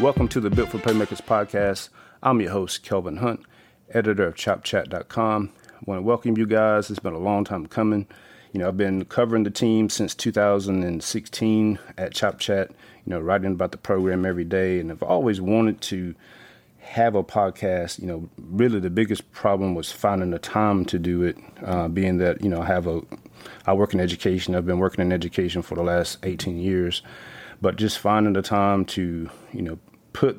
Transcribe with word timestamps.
Welcome 0.00 0.28
to 0.28 0.38
the 0.38 0.48
Built 0.48 0.68
for 0.68 0.78
Playmakers 0.78 1.20
podcast. 1.20 1.88
I'm 2.22 2.40
your 2.40 2.52
host, 2.52 2.84
Kelvin 2.84 3.16
Hunt, 3.16 3.40
editor 3.90 4.28
of 4.28 4.36
ChopChat.com. 4.36 5.52
I 5.58 5.78
want 5.86 5.98
to 5.98 6.02
welcome 6.02 6.38
you 6.38 6.46
guys. 6.46 6.88
It's 6.88 7.00
been 7.00 7.14
a 7.14 7.18
long 7.18 7.42
time 7.42 7.66
coming. 7.66 8.06
You 8.52 8.60
know, 8.60 8.68
I've 8.68 8.76
been 8.76 9.04
covering 9.06 9.42
the 9.42 9.50
team 9.50 9.90
since 9.90 10.14
2016 10.14 11.78
at 11.98 12.12
ChopChat, 12.12 12.70
you 12.70 12.76
know, 13.06 13.18
writing 13.18 13.50
about 13.50 13.72
the 13.72 13.78
program 13.78 14.24
every 14.24 14.44
day. 14.44 14.78
And 14.78 14.92
I've 14.92 15.02
always 15.02 15.40
wanted 15.40 15.80
to 15.80 16.14
have 16.78 17.16
a 17.16 17.24
podcast. 17.24 17.98
You 17.98 18.06
know, 18.06 18.28
really 18.38 18.78
the 18.78 18.90
biggest 18.90 19.32
problem 19.32 19.74
was 19.74 19.90
finding 19.90 20.30
the 20.30 20.38
time 20.38 20.84
to 20.84 21.00
do 21.00 21.24
it, 21.24 21.36
uh, 21.64 21.88
being 21.88 22.18
that, 22.18 22.40
you 22.40 22.48
know, 22.48 22.62
I 22.62 22.66
have 22.66 22.86
a, 22.86 23.02
I 23.66 23.72
work 23.72 23.94
in 23.94 24.00
education. 24.00 24.54
I've 24.54 24.64
been 24.64 24.78
working 24.78 25.04
in 25.04 25.12
education 25.12 25.60
for 25.60 25.74
the 25.74 25.82
last 25.82 26.18
18 26.22 26.56
years. 26.56 27.02
But 27.60 27.76
just 27.76 27.98
finding 27.98 28.34
the 28.34 28.42
time 28.42 28.84
to, 28.86 29.28
you 29.52 29.62
know, 29.62 29.78
put 30.12 30.38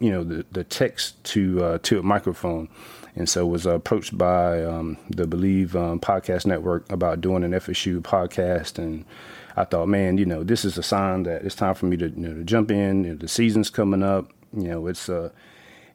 you 0.00 0.10
know 0.10 0.24
the, 0.24 0.44
the 0.52 0.64
text 0.64 1.22
to 1.24 1.64
uh, 1.64 1.78
to 1.82 1.98
a 1.98 2.02
microphone. 2.02 2.68
And 3.16 3.28
so 3.28 3.46
was 3.46 3.64
approached 3.64 4.18
by 4.18 4.64
um, 4.64 4.98
the 5.08 5.24
Bleav 5.24 5.74
um, 5.76 6.00
podcast 6.00 6.46
network 6.46 6.90
about 6.90 7.20
doing 7.20 7.44
an 7.44 7.52
fsu 7.52 8.00
podcast. 8.00 8.78
And 8.78 9.04
i 9.56 9.64
thought 9.64 9.86
man 9.86 10.18
you 10.18 10.26
know 10.26 10.42
this 10.42 10.64
is 10.64 10.76
a 10.76 10.82
sign 10.82 11.22
that 11.22 11.44
it's 11.44 11.54
time 11.54 11.74
for 11.74 11.86
me 11.86 11.96
to, 11.96 12.08
you 12.08 12.28
know, 12.28 12.34
to 12.34 12.44
jump 12.44 12.70
in. 12.70 13.04
You 13.04 13.10
know, 13.10 13.16
the 13.16 13.28
season's 13.28 13.70
coming 13.70 14.02
up. 14.02 14.30
You 14.52 14.68
know 14.68 14.86
it's 14.86 15.08
a 15.08 15.32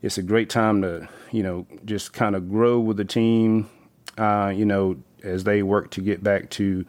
it's 0.01 0.17
a 0.17 0.23
great 0.23 0.49
time 0.49 0.81
to 0.81 1.07
you 1.31 1.43
know 1.43 1.67
just 1.85 2.13
kind 2.13 2.35
of 2.35 2.49
grow 2.49 2.79
with 2.79 2.97
the 2.97 3.05
team 3.05 3.69
uh, 4.17 4.51
you 4.55 4.65
know 4.65 4.97
as 5.23 5.43
they 5.43 5.61
work 5.61 5.91
to 5.91 6.01
get 6.01 6.23
back 6.23 6.49
to 6.51 6.85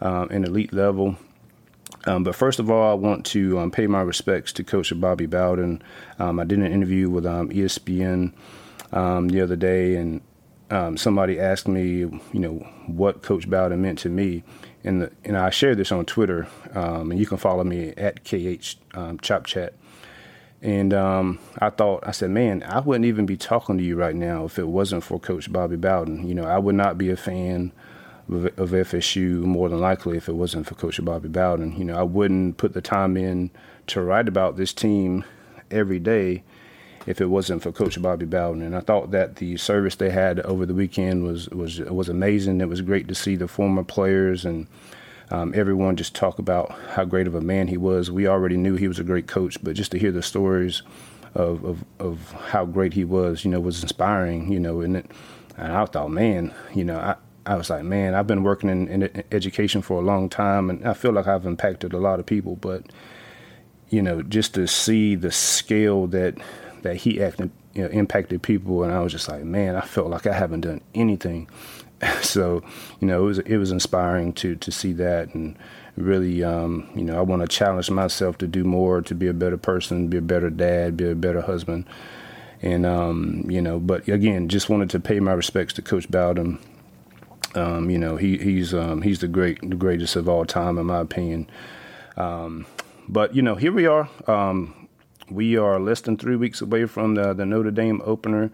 uh, 0.00 0.26
an 0.30 0.44
elite 0.44 0.72
level 0.72 1.16
um, 2.06 2.24
but 2.24 2.34
first 2.34 2.58
of 2.58 2.70
all, 2.70 2.90
I 2.90 2.94
want 2.94 3.24
to 3.26 3.58
um, 3.58 3.70
pay 3.70 3.86
my 3.86 4.02
respects 4.02 4.52
to 4.54 4.64
Coach 4.64 4.92
Bobby 4.98 5.26
Bowden. 5.26 5.82
Um, 6.18 6.40
I 6.40 6.44
did 6.44 6.58
an 6.58 6.66
interview 6.66 7.08
with 7.08 7.26
um, 7.26 7.50
ESPN 7.50 8.32
um, 8.92 9.28
the 9.28 9.40
other 9.40 9.56
day, 9.56 9.96
and 9.96 10.20
um, 10.70 10.96
somebody 10.96 11.38
asked 11.38 11.68
me, 11.68 11.98
you 11.98 12.20
know, 12.32 12.54
what 12.86 13.22
Coach 13.22 13.48
Bowden 13.48 13.82
meant 13.82 13.98
to 14.00 14.08
me. 14.08 14.42
And, 14.84 15.02
the, 15.02 15.12
and 15.24 15.36
I 15.36 15.50
shared 15.50 15.78
this 15.78 15.92
on 15.92 16.04
Twitter, 16.04 16.48
and 16.72 17.16
you 17.18 17.26
can 17.26 17.38
follow 17.38 17.62
me 17.62 17.90
at 17.90 18.24
KH 18.24 18.76
Chop 19.22 19.46
Chat. 19.46 19.74
And 20.60 20.92
I 20.94 21.70
thought, 21.70 22.04
I 22.06 22.10
said, 22.10 22.30
man, 22.30 22.64
I 22.64 22.80
wouldn't 22.80 23.04
even 23.04 23.26
be 23.26 23.36
talking 23.36 23.78
to 23.78 23.84
you 23.84 23.96
right 23.96 24.14
now 24.14 24.44
if 24.44 24.58
it 24.58 24.66
wasn't 24.66 25.04
for 25.04 25.20
Coach 25.20 25.52
Bobby 25.52 25.76
Bowden. 25.76 26.26
You 26.26 26.34
know, 26.34 26.44
I 26.44 26.58
would 26.58 26.74
not 26.74 26.98
be 26.98 27.10
a 27.10 27.16
fan 27.16 27.70
of 28.28 28.70
FSU 28.70 29.40
more 29.42 29.68
than 29.68 29.80
likely 29.80 30.16
if 30.16 30.28
it 30.28 30.34
wasn't 30.34 30.66
for 30.66 30.74
Coach 30.74 31.02
Bobby 31.04 31.28
Bowden. 31.28 31.76
You 31.76 31.84
know, 31.84 31.98
I 31.98 32.02
wouldn't 32.02 32.56
put 32.56 32.72
the 32.72 32.80
time 32.80 33.16
in 33.16 33.50
to 33.88 34.00
write 34.00 34.28
about 34.28 34.56
this 34.56 34.72
team 34.72 35.24
every 35.70 35.98
day 35.98 36.42
if 37.06 37.20
it 37.20 37.26
wasn't 37.26 37.62
for 37.62 37.72
Coach 37.72 38.00
Bobby 38.00 38.26
Bowden. 38.26 38.62
And 38.62 38.76
I 38.76 38.80
thought 38.80 39.10
that 39.10 39.36
the 39.36 39.56
service 39.56 39.96
they 39.96 40.10
had 40.10 40.40
over 40.40 40.64
the 40.66 40.74
weekend 40.74 41.24
was 41.24 41.48
was 41.50 41.80
was 41.80 42.08
amazing. 42.08 42.60
It 42.60 42.68
was 42.68 42.80
great 42.80 43.08
to 43.08 43.14
see 43.14 43.36
the 43.36 43.48
former 43.48 43.84
players 43.84 44.44
and 44.44 44.66
um, 45.30 45.52
everyone 45.54 45.96
just 45.96 46.14
talk 46.14 46.38
about 46.38 46.72
how 46.90 47.04
great 47.04 47.26
of 47.26 47.34
a 47.34 47.40
man 47.40 47.66
he 47.66 47.78
was. 47.78 48.10
We 48.10 48.26
already 48.26 48.56
knew 48.56 48.76
he 48.76 48.88
was 48.88 48.98
a 48.98 49.04
great 49.04 49.26
coach, 49.26 49.56
but 49.62 49.74
just 49.74 49.90
to 49.92 49.98
hear 49.98 50.12
the 50.12 50.22
stories 50.22 50.82
of 51.34 51.64
of, 51.64 51.84
of 51.98 52.32
how 52.48 52.66
great 52.66 52.92
he 52.92 53.04
was, 53.04 53.44
you 53.44 53.50
know, 53.50 53.60
was 53.60 53.82
inspiring. 53.82 54.52
You 54.52 54.60
know, 54.60 54.80
and 54.80 54.98
it, 54.98 55.10
and 55.56 55.72
I 55.72 55.84
thought, 55.86 56.10
man, 56.10 56.54
you 56.74 56.84
know, 56.84 56.98
I 56.98 57.16
I 57.44 57.56
was 57.56 57.70
like, 57.70 57.82
man, 57.82 58.14
I've 58.14 58.26
been 58.26 58.42
working 58.42 58.70
in, 58.70 58.88
in, 58.88 59.24
education 59.32 59.82
for 59.82 60.00
a 60.00 60.04
long 60.04 60.28
time, 60.28 60.70
and 60.70 60.86
I 60.86 60.94
feel 60.94 61.12
like 61.12 61.26
I've 61.26 61.46
impacted 61.46 61.92
a 61.92 61.98
lot 61.98 62.20
of 62.20 62.26
people. 62.26 62.56
But 62.56 62.86
you 63.90 64.00
know, 64.00 64.22
just 64.22 64.54
to 64.54 64.66
see 64.66 65.14
the 65.14 65.32
scale 65.32 66.06
that 66.08 66.36
that 66.82 66.96
he 66.96 67.22
acted, 67.22 67.50
you 67.74 67.82
know, 67.82 67.88
impacted 67.88 68.42
people, 68.42 68.84
and 68.84 68.92
I 68.92 69.00
was 69.00 69.12
just 69.12 69.28
like, 69.28 69.44
man, 69.44 69.76
I 69.76 69.80
felt 69.80 70.08
like 70.08 70.26
I 70.26 70.32
haven't 70.32 70.62
done 70.62 70.80
anything. 70.94 71.48
so, 72.20 72.62
you 73.00 73.06
know, 73.06 73.22
it 73.22 73.26
was 73.26 73.38
it 73.40 73.56
was 73.56 73.72
inspiring 73.72 74.32
to 74.34 74.54
to 74.56 74.70
see 74.70 74.92
that, 74.94 75.34
and 75.34 75.56
really, 75.96 76.44
um, 76.44 76.88
you 76.94 77.04
know, 77.04 77.18
I 77.18 77.22
want 77.22 77.42
to 77.42 77.48
challenge 77.48 77.90
myself 77.90 78.38
to 78.38 78.46
do 78.46 78.64
more, 78.64 79.02
to 79.02 79.14
be 79.14 79.26
a 79.26 79.34
better 79.34 79.58
person, 79.58 80.08
be 80.08 80.16
a 80.16 80.22
better 80.22 80.50
dad, 80.50 80.96
be 80.96 81.10
a 81.10 81.14
better 81.14 81.40
husband. 81.40 81.86
And 82.62 82.86
um, 82.86 83.44
you 83.50 83.60
know, 83.60 83.80
but 83.80 84.06
again, 84.06 84.48
just 84.48 84.68
wanted 84.68 84.90
to 84.90 85.00
pay 85.00 85.18
my 85.18 85.32
respects 85.32 85.74
to 85.74 85.82
Coach 85.82 86.08
Bowden 86.08 86.60
um, 87.54 87.90
you 87.90 87.98
know, 87.98 88.16
he, 88.16 88.38
he's 88.38 88.72
um, 88.74 89.02
he's 89.02 89.20
the 89.20 89.28
great 89.28 89.60
the 89.60 89.76
greatest 89.76 90.16
of 90.16 90.28
all 90.28 90.44
time 90.44 90.78
in 90.78 90.86
my 90.86 91.00
opinion. 91.00 91.48
Um, 92.16 92.66
but 93.08 93.34
you 93.34 93.42
know, 93.42 93.54
here 93.54 93.72
we 93.72 93.86
are. 93.86 94.08
Um, 94.26 94.88
we 95.30 95.56
are 95.56 95.80
less 95.80 96.00
than 96.02 96.16
three 96.16 96.36
weeks 96.36 96.60
away 96.60 96.86
from 96.86 97.14
the, 97.14 97.32
the 97.32 97.46
Notre 97.46 97.70
Dame 97.70 98.02
opener. 98.04 98.50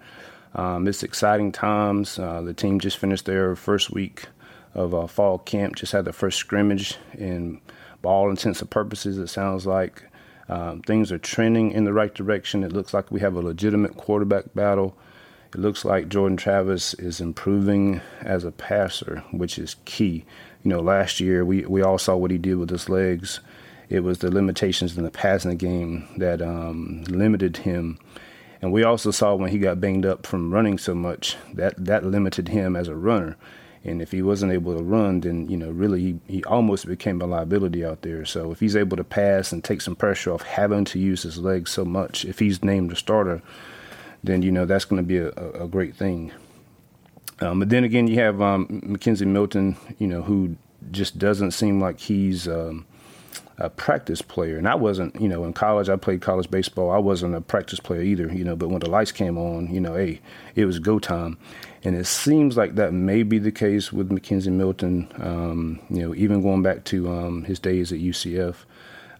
Um, 0.54 0.86
it's 0.88 1.02
exciting 1.02 1.52
times. 1.52 2.18
Uh, 2.18 2.40
the 2.42 2.54
team 2.54 2.80
just 2.80 2.98
finished 2.98 3.26
their 3.26 3.56
first 3.56 3.90
week 3.90 4.26
of 4.74 4.94
uh, 4.94 5.06
fall 5.06 5.38
camp. 5.38 5.76
Just 5.76 5.92
had 5.92 6.04
the 6.04 6.12
first 6.12 6.38
scrimmage, 6.38 6.96
and 7.12 7.60
by 8.02 8.10
all 8.10 8.30
intents 8.30 8.60
and 8.60 8.70
purposes, 8.70 9.18
it 9.18 9.28
sounds 9.28 9.66
like 9.66 10.04
um, 10.48 10.82
things 10.82 11.12
are 11.12 11.18
trending 11.18 11.72
in 11.72 11.84
the 11.84 11.92
right 11.92 12.14
direction. 12.14 12.64
It 12.64 12.72
looks 12.72 12.94
like 12.94 13.10
we 13.10 13.20
have 13.20 13.34
a 13.34 13.40
legitimate 13.40 13.96
quarterback 13.96 14.54
battle. 14.54 14.96
It 15.54 15.60
looks 15.60 15.84
like 15.84 16.10
Jordan 16.10 16.36
Travis 16.36 16.92
is 16.94 17.20
improving 17.20 18.02
as 18.20 18.44
a 18.44 18.52
passer, 18.52 19.24
which 19.30 19.58
is 19.58 19.76
key. 19.86 20.26
You 20.62 20.70
know, 20.70 20.80
last 20.80 21.20
year 21.20 21.42
we, 21.44 21.64
we 21.64 21.82
all 21.82 21.96
saw 21.96 22.16
what 22.16 22.30
he 22.30 22.36
did 22.36 22.56
with 22.56 22.68
his 22.68 22.88
legs. 22.90 23.40
It 23.88 24.00
was 24.00 24.18
the 24.18 24.30
limitations 24.30 24.96
in 24.98 25.04
the 25.04 25.10
passing 25.10 25.56
game 25.56 26.06
that 26.18 26.42
um, 26.42 27.04
limited 27.04 27.58
him. 27.58 27.98
And 28.60 28.72
we 28.72 28.82
also 28.82 29.10
saw 29.10 29.34
when 29.34 29.50
he 29.50 29.58
got 29.58 29.80
banged 29.80 30.04
up 30.04 30.26
from 30.26 30.52
running 30.52 30.76
so 30.76 30.94
much 30.94 31.36
that 31.54 31.74
that 31.82 32.04
limited 32.04 32.48
him 32.48 32.76
as 32.76 32.88
a 32.88 32.96
runner. 32.96 33.36
And 33.84 34.02
if 34.02 34.10
he 34.10 34.20
wasn't 34.20 34.52
able 34.52 34.76
to 34.76 34.82
run, 34.82 35.20
then 35.20 35.48
you 35.48 35.56
know 35.56 35.70
really 35.70 36.00
he, 36.00 36.20
he 36.26 36.44
almost 36.44 36.86
became 36.86 37.22
a 37.22 37.26
liability 37.26 37.84
out 37.84 38.02
there. 38.02 38.26
So 38.26 38.50
if 38.50 38.60
he's 38.60 38.76
able 38.76 38.96
to 38.96 39.04
pass 39.04 39.52
and 39.52 39.62
take 39.62 39.80
some 39.80 39.96
pressure 39.96 40.32
off 40.32 40.42
having 40.42 40.84
to 40.86 40.98
use 40.98 41.22
his 41.22 41.38
legs 41.38 41.70
so 41.70 41.84
much, 41.84 42.24
if 42.24 42.40
he's 42.40 42.62
named 42.62 42.92
a 42.92 42.96
starter, 42.96 43.40
then 44.24 44.42
you 44.42 44.52
know 44.52 44.66
that's 44.66 44.84
going 44.84 45.02
to 45.02 45.06
be 45.06 45.18
a, 45.18 45.30
a, 45.62 45.68
great 45.68 45.94
thing. 45.94 46.32
Um, 47.40 47.60
but 47.60 47.68
then 47.68 47.84
again, 47.84 48.06
you 48.08 48.16
have 48.16 48.40
um, 48.42 48.66
McKenzie 48.84 49.26
Milton, 49.26 49.76
you 49.98 50.06
know, 50.06 50.22
who 50.22 50.56
just 50.90 51.18
doesn't 51.18 51.52
seem 51.52 51.80
like 51.80 52.00
he's 52.00 52.48
um, 52.48 52.84
a 53.58 53.68
practice 53.68 54.22
player. 54.22 54.56
And 54.56 54.68
I 54.68 54.74
wasn't, 54.74 55.20
you 55.20 55.28
know, 55.28 55.44
in 55.44 55.52
college, 55.52 55.88
I 55.88 55.96
played 55.96 56.20
college 56.20 56.50
baseball. 56.50 56.90
I 56.90 56.98
wasn't 56.98 57.34
a 57.34 57.40
practice 57.40 57.80
player 57.80 58.02
either, 58.02 58.32
you 58.32 58.44
know, 58.44 58.54
but 58.56 58.68
when 58.68 58.80
the 58.80 58.88
lights 58.88 59.12
came 59.12 59.36
on, 59.36 59.72
you 59.72 59.80
know, 59.80 59.94
hey, 59.94 60.20
it 60.54 60.64
was 60.64 60.78
go 60.78 60.98
time. 60.98 61.38
And 61.84 61.96
it 61.96 62.06
seems 62.06 62.56
like 62.56 62.76
that 62.76 62.92
may 62.92 63.22
be 63.22 63.38
the 63.38 63.52
case 63.52 63.92
with 63.92 64.10
McKenzie 64.10 64.52
Milton, 64.52 65.10
um, 65.18 65.80
you 65.90 66.02
know, 66.02 66.14
even 66.14 66.42
going 66.42 66.62
back 66.62 66.84
to 66.84 67.10
um, 67.10 67.44
his 67.44 67.58
days 67.58 67.92
at 67.92 67.98
UCF. 67.98 68.56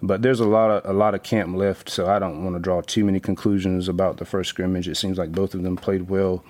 But 0.00 0.22
there's 0.22 0.40
a 0.40 0.46
lot 0.46 0.70
of 0.70 0.88
a 0.88 0.96
lot 0.96 1.14
of 1.14 1.22
camp 1.22 1.56
left, 1.56 1.90
so 1.90 2.06
I 2.06 2.18
don't 2.18 2.44
want 2.44 2.54
to 2.54 2.60
draw 2.60 2.80
too 2.82 3.04
many 3.04 3.18
conclusions 3.18 3.88
about 3.88 4.18
the 4.18 4.24
first 4.24 4.50
scrimmage. 4.50 4.88
It 4.88 4.96
seems 4.96 5.18
like 5.18 5.32
both 5.32 5.54
of 5.54 5.62
them 5.62 5.76
played 5.76 6.08
well, 6.08 6.44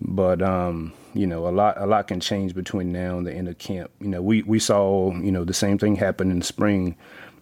but 0.00 0.42
um, 0.42 0.92
you 1.14 1.26
know, 1.26 1.46
a 1.46 1.50
lot 1.50 1.80
a 1.80 1.86
lot 1.86 2.08
can 2.08 2.18
change 2.18 2.54
between 2.54 2.90
now 2.92 3.16
and 3.16 3.26
the 3.26 3.32
end 3.32 3.48
of 3.48 3.58
camp. 3.58 3.92
You 4.00 4.08
know, 4.08 4.22
we 4.22 4.42
we 4.42 4.58
saw 4.58 5.12
you 5.14 5.30
know 5.30 5.44
the 5.44 5.54
same 5.54 5.78
thing 5.78 5.96
happen 5.96 6.32
in 6.32 6.42
spring 6.42 6.96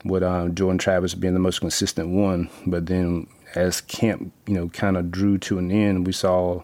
with 0.04 0.22
um, 0.22 0.54
Jordan 0.54 0.78
Travis 0.78 1.14
being 1.14 1.34
the 1.34 1.40
most 1.40 1.60
consistent 1.60 2.10
one, 2.10 2.50
but 2.66 2.86
then 2.86 3.26
as 3.54 3.80
camp 3.80 4.32
you 4.46 4.54
know 4.54 4.68
kind 4.68 4.98
of 4.98 5.10
drew 5.10 5.38
to 5.38 5.58
an 5.58 5.70
end, 5.70 6.06
we 6.06 6.12
saw 6.12 6.62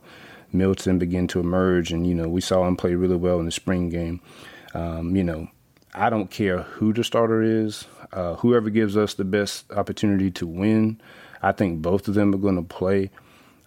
Milton 0.53 0.99
begin 0.99 1.27
to 1.29 1.41
emerge, 1.41 1.91
and 1.91 2.07
you 2.07 2.15
know 2.15 2.29
we 2.29 2.43
saw 2.43 2.67
him 2.67 2.77
play 2.77 2.95
really 2.95 3.17
well 3.17 3.39
in 3.39 3.47
the 3.47 3.51
spring 3.51 3.89
game. 3.89 4.21
Um, 4.75 5.17
you 5.17 5.25
know, 5.25 5.49
I 5.99 6.11
don't 6.11 6.31
care 6.31 6.63
who 6.63 6.93
the 6.93 7.05
starter 7.05 7.43
is, 7.43 7.87
uh, 8.13 8.37
whoever 8.37 8.71
gives 8.71 8.97
us 8.97 9.15
the 9.15 9.25
best 9.25 9.71
opportunity 9.73 10.31
to 10.33 10.47
win. 10.47 11.01
I 11.43 11.53
think 11.53 11.83
both 11.83 12.09
of 12.09 12.15
them 12.15 12.35
are 12.35 12.39
going 12.39 12.57
to 12.57 12.63
play 12.63 13.11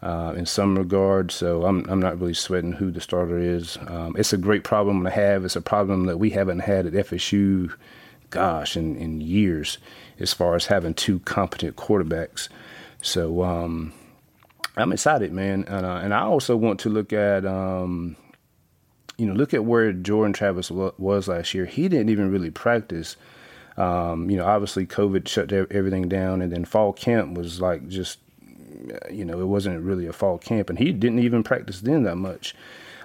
uh, 0.01 0.33
in 0.35 0.45
some 0.45 0.77
regard. 0.77 1.31
So 1.31 1.65
I'm 1.65 1.87
I'm 1.89 1.99
not 1.99 2.19
really 2.19 2.33
sweating 2.33 2.73
who 2.73 2.91
the 2.91 3.01
starter 3.01 3.37
is. 3.37 3.77
Um, 3.87 4.15
it's 4.17 4.33
a 4.33 4.37
great 4.37 4.63
problem 4.63 5.03
to 5.03 5.09
have. 5.09 5.45
It's 5.45 5.55
a 5.55 5.61
problem 5.61 6.05
that 6.05 6.17
we 6.17 6.31
haven't 6.31 6.59
had 6.59 6.85
at 6.87 6.93
FSU 6.93 7.71
gosh, 8.31 8.75
in, 8.75 8.95
in 8.95 9.21
years 9.21 9.77
as 10.19 10.33
far 10.33 10.55
as 10.55 10.65
having 10.65 10.95
two 10.95 11.19
competent 11.19 11.75
quarterbacks. 11.75 12.49
So 13.01 13.43
um, 13.43 13.93
I'm 14.75 14.91
excited, 14.91 15.31
man. 15.31 15.65
And, 15.67 15.85
uh, 15.85 15.99
and 16.01 16.13
I 16.13 16.21
also 16.21 16.57
want 16.57 16.79
to 16.81 16.89
look 16.89 17.13
at, 17.13 17.45
um, 17.45 18.15
you 19.21 19.27
know, 19.27 19.33
look 19.33 19.53
at 19.53 19.65
where 19.65 19.93
Jordan 19.93 20.33
Travis 20.33 20.71
was 20.71 21.27
last 21.27 21.53
year. 21.53 21.65
He 21.65 21.87
didn't 21.87 22.09
even 22.09 22.31
really 22.31 22.49
practice. 22.49 23.17
Um, 23.77 24.31
you 24.31 24.35
know, 24.35 24.45
obviously 24.45 24.87
COVID 24.87 25.27
shut 25.27 25.53
everything 25.53 26.09
down, 26.09 26.41
and 26.41 26.51
then 26.51 26.65
fall 26.65 26.91
camp 26.91 27.37
was 27.37 27.61
like 27.61 27.87
just, 27.87 28.17
you 29.11 29.23
know, 29.23 29.39
it 29.39 29.45
wasn't 29.45 29.79
really 29.83 30.07
a 30.07 30.11
fall 30.11 30.39
camp, 30.39 30.71
and 30.71 30.79
he 30.79 30.91
didn't 30.91 31.19
even 31.19 31.43
practice 31.43 31.81
then 31.81 32.01
that 32.03 32.15
much. 32.15 32.55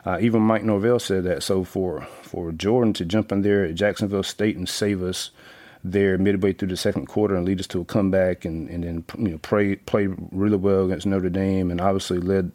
Uh, 0.07 0.17
even 0.19 0.41
Mike 0.41 0.65
Norvell 0.65 0.99
said 0.99 1.25
that. 1.25 1.43
So 1.43 1.65
for 1.65 2.09
for 2.23 2.51
Jordan 2.51 2.95
to 2.95 3.05
jump 3.05 3.31
in 3.31 3.43
there 3.43 3.67
at 3.67 3.75
Jacksonville 3.75 4.23
State 4.23 4.57
and 4.57 4.67
save 4.67 5.03
us 5.03 5.33
there 5.85 6.17
midway 6.17 6.55
through 6.55 6.69
the 6.69 6.79
second 6.79 7.07
quarter 7.09 7.37
and 7.37 7.45
lead 7.45 7.61
us 7.61 7.67
to 7.67 7.83
a 7.83 7.85
comeback 7.85 8.47
and, 8.47 8.71
and 8.71 8.85
then 8.85 9.05
you 9.19 9.33
know 9.33 9.39
play 9.39 9.77
play 9.77 10.09
really 10.33 10.57
well 10.57 10.87
against 10.87 11.07
Notre 11.07 11.29
Dame 11.29 11.71
and 11.71 11.79
obviously 11.79 12.19
led 12.19 12.53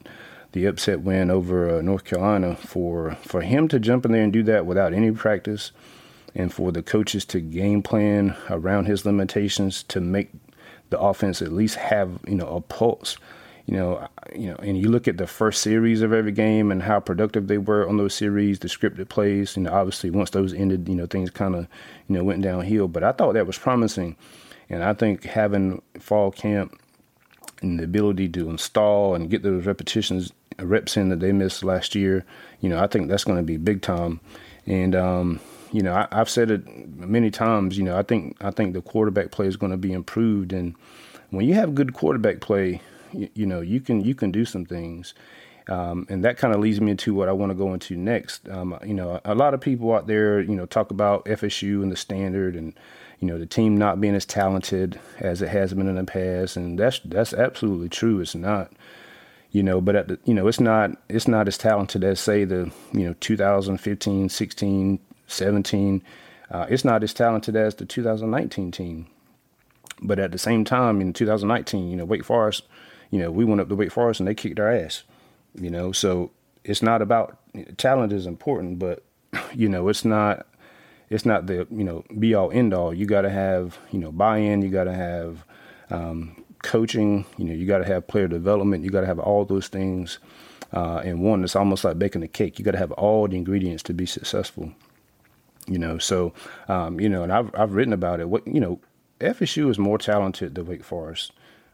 the 0.54 0.66
upset 0.66 1.02
win 1.02 1.32
over 1.32 1.78
uh, 1.78 1.82
North 1.82 2.04
Carolina 2.04 2.56
for 2.56 3.18
for 3.22 3.42
him 3.42 3.68
to 3.70 3.80
jump 3.80 4.06
in 4.06 4.12
there 4.12 4.24
and 4.24 4.34
do 4.34 4.44
that 4.44 4.66
without 4.66 4.94
any 4.94 5.12
practice 5.12 5.72
and 6.34 6.54
for 6.54 6.72
the 6.72 6.82
coaches 6.84 7.26
to 7.26 7.40
game 7.40 7.82
plan 7.82 8.36
around 8.50 8.86
his 8.86 9.06
limitations 9.06 9.84
to 9.84 10.00
make 10.00 10.32
the 10.90 11.00
offense 11.00 11.42
at 11.42 11.52
least 11.52 11.76
have 11.76 12.20
you 12.28 12.36
know 12.36 12.48
a 12.48 12.62
pulse 12.62 13.18
you 13.66 13.78
know, 13.78 14.08
you 14.36 14.50
know, 14.50 14.56
and 14.58 14.78
you 14.78 14.90
look 14.90 15.08
at 15.08 15.18
the 15.18 15.28
first 15.28 15.62
series 15.62 16.02
of 16.02 16.14
every 16.14 16.32
game 16.32 16.72
and 16.72 16.82
how 16.84 17.00
productive 17.00 17.48
they 17.48 17.58
were 17.58 17.88
on 17.88 17.98
those 17.98 18.14
series, 18.14 18.60
the 18.60 18.68
scripted 18.68 19.10
plays. 19.10 19.56
Know, 19.56 19.72
obviously 19.72 20.10
once 20.10 20.32
those 20.32 20.54
ended, 20.54 20.90
you 20.90 20.96
know, 20.96 21.06
things 21.06 21.30
kind 21.30 21.56
of, 21.56 21.68
you 22.08 22.16
know, 22.18 22.24
went 22.24 22.42
downhill. 22.42 22.88
But 22.88 23.04
I 23.04 23.12
thought 23.12 23.34
that 23.34 23.48
was 23.48 23.58
promising, 23.58 24.16
and 24.70 24.84
I 24.84 24.94
think 24.94 25.24
having 25.24 25.82
fall 26.00 26.32
camp 26.32 26.80
and 27.62 27.80
the 27.80 27.84
ability 27.84 28.30
to 28.30 28.50
install 28.50 29.16
and 29.16 29.30
get 29.30 29.44
those 29.44 29.66
repetitions, 29.66 30.34
reps 30.66 30.98
in 30.98 31.10
that 31.10 31.20
they 31.20 31.32
missed 31.32 31.64
last 31.64 31.96
year, 31.96 32.26
you 32.60 32.70
know, 32.70 32.82
I 32.82 32.88
think 32.88 33.10
that's 33.10 33.24
going 33.24 33.38
to 33.38 33.44
be 33.44 33.58
big 33.58 33.82
time. 33.82 34.20
And 34.66 34.96
um, 34.96 35.40
you 35.72 35.82
know, 35.82 35.94
I, 35.94 36.08
have 36.16 36.30
said 36.30 36.52
it 36.52 36.68
many 36.98 37.32
times. 37.32 37.78
You 37.78 37.84
know, 37.84 37.98
I 37.98 38.04
think 38.04 38.38
I 38.42 38.52
think 38.52 38.74
the 38.74 38.82
quarterback 38.82 39.32
play 39.32 39.48
is 39.48 39.58
going 39.58 39.72
to 39.72 39.78
be 39.78 39.94
improved, 39.94 40.54
and 40.54 40.76
when 41.30 41.46
you 41.46 41.54
have 41.56 41.76
good 41.76 41.94
quarterback 41.94 42.42
play, 42.42 42.82
you, 43.14 43.30
you 43.34 43.46
know, 43.46 43.62
you 43.62 43.80
can 43.80 44.02
you 44.02 44.16
can 44.16 44.32
do 44.32 44.46
some 44.46 44.66
things. 44.66 45.14
Um, 45.68 46.08
and 46.10 46.26
that 46.26 46.38
kind 46.38 46.54
of 46.54 46.60
leads 46.60 46.82
me 46.82 46.92
into 46.92 47.14
what 47.14 47.30
I 47.30 47.32
want 47.32 47.52
to 47.52 47.56
go 47.56 47.74
into 47.74 47.96
next. 47.96 48.50
Um, 48.50 48.78
you 48.84 48.94
know, 48.94 49.22
a 49.24 49.36
lot 49.36 49.54
of 49.54 49.62
people 49.62 49.94
out 49.94 50.08
there, 50.08 50.42
you 50.42 50.56
know, 50.56 50.66
talk 50.66 50.92
about 50.92 51.24
FSU 51.26 51.84
and 51.84 51.92
the 51.92 51.96
standard, 51.96 52.56
and 52.56 52.74
you 53.20 53.28
know, 53.28 53.38
the 53.38 53.46
team 53.46 53.78
not 53.78 54.02
being 54.02 54.16
as 54.16 54.26
talented 54.26 55.00
as 55.20 55.42
it 55.42 55.50
has 55.50 55.74
been 55.74 55.88
in 55.88 55.96
the 55.96 56.04
past, 56.04 56.58
and 56.58 56.78
that's 56.78 57.00
that's 57.06 57.34
absolutely 57.34 57.90
true. 57.90 58.20
It's 58.20 58.36
not, 58.36 58.72
you 59.52 59.64
know, 59.64 59.82
but 59.82 59.96
at 59.96 60.08
the, 60.08 60.20
you 60.26 60.34
know, 60.34 60.48
it's 60.48 60.60
not 60.60 60.92
it's 61.10 61.28
not 61.28 61.48
as 61.48 61.58
talented 61.58 62.04
as 62.04 62.20
say 62.20 62.46
the 62.46 62.72
you 62.94 63.06
know 63.06 63.16
2015, 63.20 64.30
16, 64.30 65.00
17. 65.28 66.04
Uh, 66.50 66.66
it's 66.70 66.84
not 66.84 67.04
as 67.04 67.14
talented 67.14 67.56
as 67.56 67.76
the 67.76 67.86
2019 67.86 68.72
team. 68.72 69.08
But 70.04 70.20
at 70.20 70.32
the 70.32 70.38
same 70.38 70.66
time, 70.66 71.00
in 71.00 71.14
2019, 71.14 71.90
you 71.90 71.96
know, 71.96 72.06
Wake 72.06 72.26
Forest 72.26 72.64
you 73.12 73.20
know, 73.20 73.30
we 73.30 73.46
went 73.46 73.62
up 73.62 73.70
to 73.70 73.76
Wake 73.76 73.92
Forest 73.92 74.22
and 74.22 74.28
they 74.28 74.34
kicked 74.34 74.60
our 74.60 74.72
ass. 74.72 75.04
You 75.54 75.70
know, 75.70 75.92
so 75.92 76.32
it's 76.64 76.82
not 76.82 77.02
about 77.02 77.38
talent 77.78 78.14
is 78.14 78.26
important, 78.26 78.80
but 78.80 79.04
you 79.54 79.70
know, 79.70 79.90
it's 79.90 80.06
not 80.06 80.48
it's 81.10 81.26
not 81.26 81.46
the 81.46 81.68
you 81.70 81.84
know 81.84 82.04
be 82.18 82.34
all 82.34 82.52
end 82.52 82.74
all. 82.74 82.94
You 82.94 83.06
got 83.06 83.22
to 83.22 83.30
have 83.30 83.78
you 83.92 84.00
know 84.00 84.12
buy 84.12 84.38
in. 84.38 84.62
You 84.62 84.70
got 84.70 84.86
to 84.86 84.94
have 84.94 85.46
um, 85.90 86.41
coaching. 86.64 87.26
You 87.38 87.46
know, 87.46 87.54
you 87.54 87.66
got 87.66 87.80
to 87.80 87.86
have 87.86 88.08
player 88.08 88.28
development. 88.28 88.84
You 88.84 88.90
got 88.90 89.02
to 89.02 89.08
have 89.08 89.20
all 89.20 89.46
those 89.46 89.68
things. 89.68 90.20
Uh, 90.74 91.02
and 91.04 91.22
one, 91.22 91.44
it's 91.44 91.56
almost 91.56 91.84
like 91.84 92.00
baking 92.00 92.24
a 92.24 92.28
cake. 92.28 92.58
You 92.58 92.66
got 92.66 92.72
to 92.72 92.78
have 92.78 92.92
all 92.94 93.28
the 93.28 93.36
ingredients 93.36 93.84
to 93.84 93.94
be 93.94 94.06
successful. 94.06 94.72
You 95.68 95.78
know, 95.78 95.98
so 95.98 96.34
um, 96.68 97.00
you 97.00 97.08
know, 97.08 97.24
and 97.24 97.32
I've 97.32 97.52
I've 97.54 97.74
written 97.74 97.94
about 97.94 98.20
it. 98.20 98.30
What 98.30 98.48
you 98.48 98.60
know, 98.60 98.80
FSU 99.20 99.70
is 99.70 99.78
more 99.78 99.98
talented 99.98 100.56
than 100.56 100.66
Wake 100.66 100.84
Forest 100.84 101.32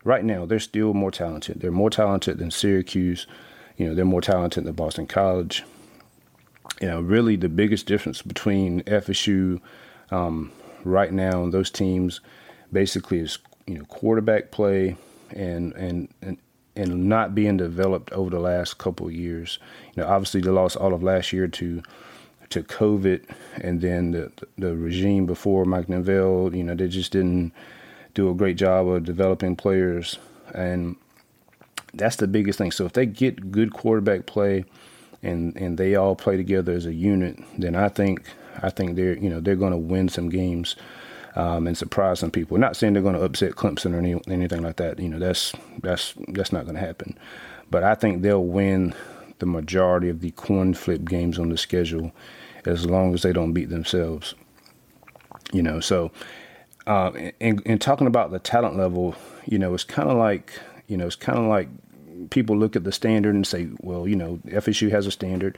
right 0.07 0.23
now 0.23 0.45
they're 0.45 0.59
still 0.59 0.93
more 0.93 1.11
talented. 1.11 1.59
They're 1.59 1.71
more 1.71 1.89
talented 1.89 2.39
than 2.39 2.49
Syracuse. 2.49 3.27
You 3.75 3.87
know, 3.87 3.93
they're 3.93 4.05
more 4.05 4.21
talented 4.21 4.63
than 4.63 4.73
Boston 4.73 5.05
College. 5.05 5.63
You 6.81 6.87
know, 6.87 7.01
really 7.01 7.35
the 7.35 7.49
biggest 7.49 7.85
difference 7.85 8.21
between 8.21 8.81
FSU 8.83 9.59
um, 10.11 10.51
right 10.83 11.11
now 11.11 11.43
and 11.43 11.53
those 11.53 11.69
teams 11.69 12.21
basically 12.71 13.19
is 13.19 13.37
you 13.67 13.77
know 13.77 13.85
quarterback 13.85 14.51
play 14.51 14.95
and 15.31 15.73
and 15.73 16.09
and 16.21 16.37
and 16.75 17.09
not 17.09 17.33
being 17.33 17.57
developed 17.57 18.11
over 18.13 18.29
the 18.29 18.39
last 18.39 18.77
couple 18.77 19.09
years. 19.09 19.59
You 19.95 20.03
know, 20.03 20.09
obviously 20.09 20.41
they 20.41 20.49
lost 20.49 20.77
all 20.77 20.93
of 20.93 21.03
last 21.03 21.33
year 21.33 21.47
to 21.47 21.81
to 22.49 22.63
COVID, 22.63 23.23
and 23.55 23.81
then 23.81 24.11
the 24.11 24.31
the 24.57 24.75
regime 24.75 25.25
before 25.25 25.65
Mike 25.65 25.89
Norvell. 25.89 26.55
You 26.55 26.63
know, 26.63 26.75
they 26.75 26.87
just 26.87 27.11
didn't 27.11 27.51
do 28.13 28.29
a 28.29 28.33
great 28.33 28.57
job 28.57 28.87
of 28.87 29.03
developing 29.03 29.55
players, 29.55 30.17
and 30.53 30.95
that's 31.93 32.15
the 32.17 32.27
biggest 32.27 32.57
thing. 32.57 32.71
So 32.71 32.85
if 32.85 32.93
they 32.93 33.05
get 33.05 33.51
good 33.51 33.73
quarterback 33.73 34.25
play, 34.25 34.65
and 35.23 35.55
and 35.57 35.77
they 35.77 35.95
all 35.95 36.15
play 36.15 36.37
together 36.37 36.73
as 36.73 36.85
a 36.85 36.93
unit, 36.93 37.39
then 37.57 37.75
I 37.75 37.89
think 37.89 38.23
I 38.61 38.69
think 38.69 38.95
they're 38.95 39.17
you 39.17 39.29
know 39.29 39.39
they're 39.39 39.55
going 39.55 39.71
to 39.71 39.77
win 39.77 40.09
some 40.09 40.29
games. 40.29 40.75
Um, 41.37 41.67
and 41.67 41.77
surprise 41.77 42.19
some 42.19 42.31
people. 42.31 42.57
Not 42.57 42.75
saying 42.75 42.93
they're 42.93 43.03
going 43.03 43.15
to 43.15 43.21
upset 43.21 43.51
Clemson 43.51 43.93
or 43.93 43.99
any, 43.99 44.19
anything 44.27 44.63
like 44.63 44.77
that. 44.77 44.97
You 44.99 45.07
know, 45.07 45.19
that's 45.19 45.53
that's 45.81 46.15
that's 46.29 46.51
not 46.51 46.63
going 46.63 46.75
to 46.75 46.81
happen. 46.81 47.17
But 47.69 47.83
I 47.83 47.93
think 47.95 48.21
they'll 48.23 48.43
win 48.43 48.95
the 49.39 49.45
majority 49.45 50.09
of 50.09 50.21
the 50.21 50.31
coin 50.31 50.73
flip 50.73 51.05
games 51.05 51.37
on 51.37 51.49
the 51.49 51.57
schedule, 51.57 52.11
as 52.65 52.87
long 52.87 53.13
as 53.13 53.21
they 53.21 53.33
don't 53.33 53.53
beat 53.53 53.69
themselves. 53.69 54.33
You 55.53 55.61
know, 55.61 55.79
so 55.79 56.11
uh, 56.87 57.11
and, 57.41 57.81
talking 57.81 58.07
about 58.07 58.31
the 58.31 58.39
talent 58.39 58.77
level, 58.77 59.13
you 59.45 59.59
know, 59.59 59.73
it's 59.73 59.83
kind 59.83 60.09
of 60.09 60.17
like, 60.17 60.57
you 60.87 60.95
know, 60.95 61.05
it's 61.05 61.17
kind 61.17 61.37
of 61.37 61.45
like 61.45 61.67
people 62.29 62.57
look 62.57 62.77
at 62.77 62.85
the 62.85 62.93
standard 62.93 63.35
and 63.35 63.45
say, 63.45 63.67
well, 63.81 64.07
you 64.07 64.15
know, 64.15 64.39
FSU 64.45 64.89
has 64.89 65.05
a 65.05 65.11
standard 65.11 65.57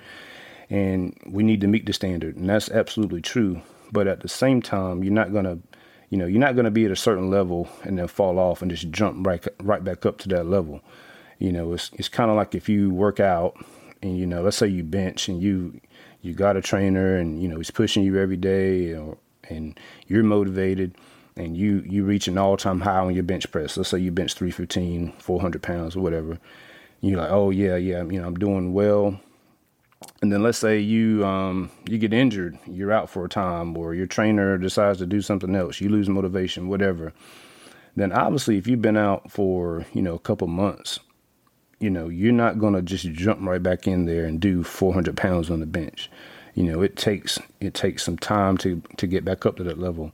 and 0.72 1.16
we 1.28 1.44
need 1.44 1.62
to 1.62 1.68
meet 1.68 1.86
the 1.86 1.94
standard. 1.94 2.36
And 2.36 2.50
that's 2.50 2.70
absolutely 2.72 3.22
true. 3.22 3.62
But 3.92 4.08
at 4.08 4.22
the 4.22 4.28
same 4.28 4.60
time, 4.60 5.04
you're 5.04 5.14
not 5.14 5.32
going 5.32 5.46
to, 5.46 5.60
you 6.10 6.18
know, 6.18 6.26
you're 6.26 6.40
not 6.40 6.56
going 6.56 6.66
to 6.66 6.72
be 6.72 6.86
at 6.86 6.92
a 6.92 6.96
certain 6.96 7.30
level 7.30 7.70
and 7.84 7.98
then 7.98 8.08
fall 8.08 8.40
off 8.40 8.62
and 8.62 8.72
just 8.72 8.90
jump 8.92 9.26
right, 9.26 9.46
right 9.62 9.84
back 9.84 10.06
up 10.06 10.18
to 10.20 10.30
that 10.30 10.46
level. 10.46 10.82
You 11.38 11.52
know, 11.52 11.74
it's, 11.74 11.92
it's 11.94 12.10
kind 12.10 12.30
of 12.30 12.36
like 12.36 12.56
if 12.56 12.68
you 12.68 12.90
work 12.90 13.20
out 13.20 13.56
and, 14.02 14.18
you 14.18 14.26
know, 14.26 14.42
let's 14.42 14.58
say 14.58 14.68
you 14.68 14.84
bench 14.84 15.30
and 15.30 15.42
you, 15.42 15.80
you 16.22 16.34
got 16.34 16.58
a 16.58 16.62
trainer 16.62 17.18
and, 17.18 17.42
you 17.42 17.48
know, 17.48 17.58
he's 17.58 17.72
pushing 17.72 18.04
you 18.04 18.18
every 18.18 18.38
day 18.38 18.94
or, 18.94 19.18
and 19.50 19.80
you're 20.08 20.24
motivated 20.24 20.96
and 21.40 21.56
you 21.56 21.84
you 21.88 22.04
reach 22.04 22.28
an 22.28 22.38
all 22.38 22.58
time 22.58 22.82
high 22.82 23.00
on 23.00 23.14
your 23.14 23.24
bench 23.24 23.50
press. 23.52 23.78
Let's 23.78 23.90
say 23.90 24.00
you 24.00 24.12
bench 24.12 24.34
315, 24.34 25.14
400 25.20 25.62
pounds 25.62 25.96
or 25.96 26.02
whatever. 26.02 26.38
You're 27.02 27.20
like, 27.20 27.32
oh 27.32 27.50
yeah, 27.50 27.78
yeah, 27.78 28.04
you 28.04 28.20
know, 28.20 28.28
I'm 28.28 28.36
doing 28.36 28.74
well. 28.74 29.20
And 30.22 30.32
then 30.32 30.44
let's 30.44 30.58
say 30.58 30.80
you 30.80 31.26
um, 31.26 31.72
you 31.86 31.98
get 31.98 32.14
injured, 32.14 32.58
you're 32.66 32.92
out 32.92 33.10
for 33.10 33.26
a 33.26 33.30
time, 33.30 33.78
or 33.78 33.94
your 33.94 34.08
trainer 34.08 34.58
decides 34.58 35.00
to 35.00 35.06
do 35.06 35.22
something 35.22 35.56
else, 35.56 35.82
you 35.82 35.90
lose 35.90 36.08
motivation, 36.08 36.70
whatever. 36.70 37.14
Then 37.96 38.14
obviously, 38.14 38.58
if 38.58 38.66
you've 38.68 38.82
been 38.82 38.98
out 38.98 39.30
for 39.30 39.86
you 39.94 40.02
know 40.02 40.16
a 40.16 40.20
couple 40.20 40.48
months, 40.48 41.00
you 41.80 41.90
know 41.90 42.08
you're 42.08 42.32
not 42.32 42.60
gonna 42.60 42.82
just 42.82 43.12
jump 43.12 43.42
right 43.42 43.62
back 43.62 43.88
in 43.88 44.06
there 44.06 44.26
and 44.26 44.40
do 44.40 44.64
400 44.64 45.18
pounds 45.18 45.50
on 45.50 45.60
the 45.60 45.66
bench. 45.66 46.10
You 46.54 46.64
know 46.64 46.82
it 46.82 46.96
takes 46.96 47.40
it 47.60 47.74
takes 47.74 48.04
some 48.04 48.18
time 48.18 48.58
to 48.60 48.82
to 48.98 49.08
get 49.08 49.26
back 49.26 49.46
up 49.46 49.58
to 49.58 49.64
that 49.64 49.80
level. 49.80 50.12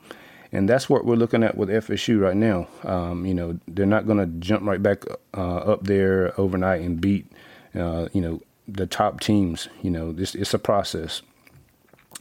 And 0.51 0.69
that's 0.69 0.89
what 0.89 1.05
we're 1.05 1.15
looking 1.15 1.43
at 1.43 1.57
with 1.57 1.69
FSU 1.69 2.21
right 2.21 2.35
now. 2.35 2.67
Um, 2.83 3.25
you 3.25 3.33
know, 3.33 3.59
they're 3.67 3.85
not 3.85 4.07
going 4.07 4.19
to 4.19 4.27
jump 4.39 4.63
right 4.65 4.81
back 4.81 5.03
uh, 5.35 5.57
up 5.57 5.83
there 5.83 6.39
overnight 6.39 6.81
and 6.81 7.01
beat, 7.01 7.29
uh, 7.73 8.07
you 8.13 8.21
know, 8.21 8.41
the 8.67 8.87
top 8.87 9.19
teams. 9.19 9.67
You 9.81 9.91
know, 9.91 10.11
this 10.11 10.35
it's 10.35 10.53
a 10.53 10.59
process. 10.59 11.21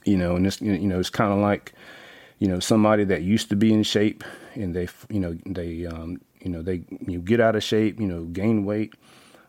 You 0.04 0.16
know, 0.16 0.36
and 0.36 0.46
it's 0.46 0.60
you 0.60 0.78
know 0.78 0.98
it's 1.00 1.10
kind 1.10 1.32
of 1.32 1.38
like, 1.38 1.72
you 2.38 2.48
know, 2.48 2.60
somebody 2.60 3.04
that 3.04 3.22
used 3.22 3.48
to 3.50 3.56
be 3.56 3.72
in 3.72 3.82
shape 3.82 4.22
and 4.54 4.74
they 4.74 4.88
you 5.08 5.20
know 5.20 5.38
they 5.46 5.86
um, 5.86 6.20
you 6.40 6.50
know 6.50 6.62
they 6.62 6.84
you 7.06 7.20
get 7.20 7.40
out 7.40 7.56
of 7.56 7.62
shape, 7.62 8.00
you 8.00 8.06
know, 8.06 8.24
gain 8.24 8.64
weight. 8.64 8.94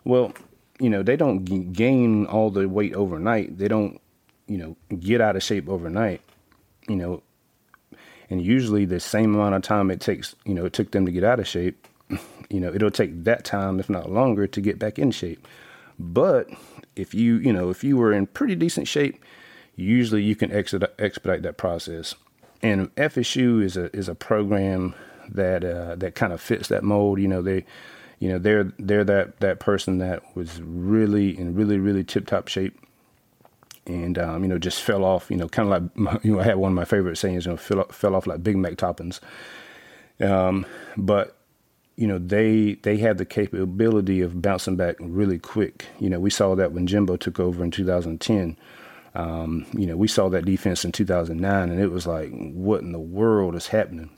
Well, 0.03 0.33
you 0.79 0.89
know, 0.89 1.03
they 1.03 1.15
don't 1.15 1.45
g- 1.45 1.59
gain 1.59 2.25
all 2.27 2.49
the 2.51 2.67
weight 2.69 2.93
overnight. 2.93 3.57
They 3.57 3.67
don't, 3.67 3.99
you 4.47 4.57
know, 4.57 4.97
get 4.97 5.19
out 5.19 5.35
of 5.35 5.43
shape 5.43 5.67
overnight. 5.67 6.21
You 6.87 6.95
know, 6.95 7.23
and 8.29 8.41
usually 8.41 8.85
the 8.85 8.99
same 8.99 9.35
amount 9.35 9.55
of 9.55 9.61
time 9.61 9.91
it 9.91 9.99
takes, 9.99 10.35
you 10.45 10.53
know, 10.53 10.65
it 10.65 10.73
took 10.73 10.91
them 10.91 11.05
to 11.05 11.11
get 11.11 11.23
out 11.23 11.39
of 11.39 11.47
shape, 11.47 11.87
you 12.49 12.59
know, 12.59 12.73
it'll 12.73 12.91
take 12.91 13.23
that 13.23 13.45
time, 13.45 13.79
if 13.79 13.89
not 13.89 14.11
longer, 14.11 14.47
to 14.47 14.61
get 14.61 14.79
back 14.79 14.99
in 14.99 15.11
shape. 15.11 15.47
But 15.99 16.49
if 16.95 17.13
you, 17.13 17.37
you 17.37 17.53
know, 17.53 17.69
if 17.69 17.83
you 17.83 17.97
were 17.97 18.13
in 18.13 18.27
pretty 18.27 18.55
decent 18.55 18.87
shape, 18.87 19.23
usually 19.75 20.23
you 20.23 20.35
can 20.35 20.51
expedite, 20.51 21.41
that 21.43 21.55
process. 21.57 22.15
and 22.61 22.93
FSU 22.95 23.63
is 23.63 23.77
a 23.77 23.95
is 23.95 24.09
a 24.09 24.15
program 24.15 24.95
that 25.29 25.63
uh, 25.63 25.95
that 25.95 26.15
kind 26.15 26.33
of 26.33 26.41
fits 26.41 26.67
that 26.69 26.83
mold. 26.83 27.19
You 27.19 27.27
know, 27.27 27.41
they 27.41 27.65
you 28.19 28.29
know 28.29 28.39
they're 28.39 28.71
they're 28.79 29.03
that 29.03 29.39
that 29.39 29.59
person 29.59 29.97
that 29.99 30.23
was 30.35 30.61
really 30.61 31.37
in 31.37 31.55
really 31.55 31.77
really 31.77 32.03
tip 32.03 32.27
top 32.27 32.47
shape 32.47 32.77
and 33.85 34.17
um, 34.17 34.43
you 34.43 34.49
know 34.49 34.57
just 34.57 34.81
fell 34.81 35.03
off 35.03 35.29
you 35.29 35.37
know 35.37 35.47
kind 35.47 35.71
of 35.71 35.97
like 35.97 36.23
you 36.23 36.33
know 36.33 36.39
I 36.39 36.43
had 36.43 36.57
one 36.57 36.71
of 36.71 36.75
my 36.75 36.85
favorite 36.85 37.17
sayings 37.17 37.45
you 37.45 37.51
know 37.51 37.57
fell, 37.57 37.85
fell 37.91 38.15
off 38.15 38.27
like 38.27 38.43
Big 38.43 38.57
Mac 38.57 38.73
toppings 38.73 39.19
um, 40.21 40.65
but 40.97 41.34
you 41.95 42.07
know 42.07 42.17
they 42.19 42.73
they 42.83 42.97
had 42.97 43.17
the 43.17 43.25
capability 43.25 44.21
of 44.21 44.41
bouncing 44.41 44.75
back 44.75 44.95
really 44.99 45.39
quick 45.39 45.85
you 45.99 46.09
know 46.09 46.19
we 46.19 46.29
saw 46.29 46.55
that 46.55 46.71
when 46.71 46.87
Jimbo 46.87 47.17
took 47.17 47.39
over 47.39 47.63
in 47.63 47.71
2010 47.71 48.57
um, 49.15 49.65
you 49.73 49.85
know 49.85 49.95
we 49.95 50.07
saw 50.07 50.29
that 50.29 50.45
defense 50.45 50.83
in 50.85 50.91
2009 50.91 51.69
and 51.69 51.79
it 51.79 51.91
was 51.91 52.05
like 52.05 52.29
what 52.31 52.81
in 52.81 52.91
the 52.91 52.99
world 52.99 53.55
is 53.55 53.67
happening 53.67 54.09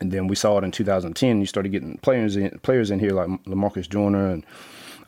and 0.00 0.10
then 0.10 0.26
we 0.26 0.34
saw 0.34 0.58
it 0.58 0.64
in 0.64 0.72
2010. 0.72 1.40
You 1.40 1.46
started 1.46 1.70
getting 1.72 1.98
players 1.98 2.36
in, 2.36 2.58
players 2.60 2.90
in 2.90 2.98
here 2.98 3.12
like 3.12 3.28
Lamarcus 3.44 3.88
Joyner 3.88 4.28
and 4.30 4.46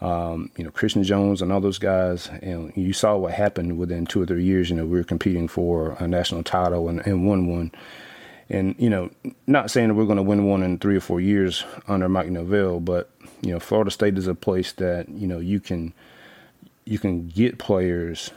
um, 0.01 0.51
you 0.57 0.65
know 0.65 0.71
Christian 0.71 1.03
Jones 1.03 1.41
and 1.41 1.51
all 1.53 1.61
those 1.61 1.79
guys. 1.79 2.29
And 2.43 2.73
you 2.77 2.93
saw 2.93 3.17
what 3.17 3.33
happened 3.33 3.79
within 3.79 4.07
two 4.07 4.23
or 4.23 4.27
three 4.27 4.45
years. 4.45 4.71
You 4.71 4.77
know 4.77 4.85
we 4.85 4.99
were 4.99 5.05
competing 5.05 5.49
for 5.49 5.97
a 5.99 6.07
national 6.07 6.43
title 6.43 6.89
and, 6.89 7.05
and 7.07 7.27
won 7.27 7.47
one. 7.47 7.73
And 8.49 8.75
you 8.79 8.91
know, 8.91 9.11
not 9.47 9.71
saying 9.71 9.89
that 9.89 9.95
we're 9.95 10.05
going 10.05 10.17
to 10.17 10.23
win 10.23 10.47
one 10.47 10.63
in 10.63 10.79
three 10.79 10.97
or 10.97 11.01
four 11.01 11.21
years 11.21 11.65
under 11.89 12.09
Mike 12.09 12.29
Norvell, 12.29 12.81
but 12.81 13.11
you 13.41 13.53
know, 13.53 13.61
Florida 13.61 13.91
State 13.91 14.19
is 14.19 14.27
a 14.27 14.35
place 14.35 14.73
that 14.73 15.09
you 15.09 15.27
know 15.27 15.39
you 15.39 15.61
can 15.61 15.95
you 16.85 16.99
can 16.99 17.29
get 17.29 17.59
players 17.59 18.31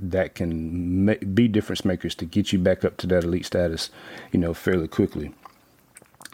that 0.00 0.34
can 0.34 1.04
ma- 1.04 1.14
be 1.32 1.48
difference 1.48 1.84
makers 1.84 2.14
to 2.16 2.24
get 2.24 2.52
you 2.52 2.58
back 2.58 2.84
up 2.84 2.96
to 2.98 3.06
that 3.06 3.24
elite 3.24 3.46
status, 3.46 3.90
you 4.32 4.38
know, 4.38 4.54
fairly 4.54 4.88
quickly. 4.88 5.32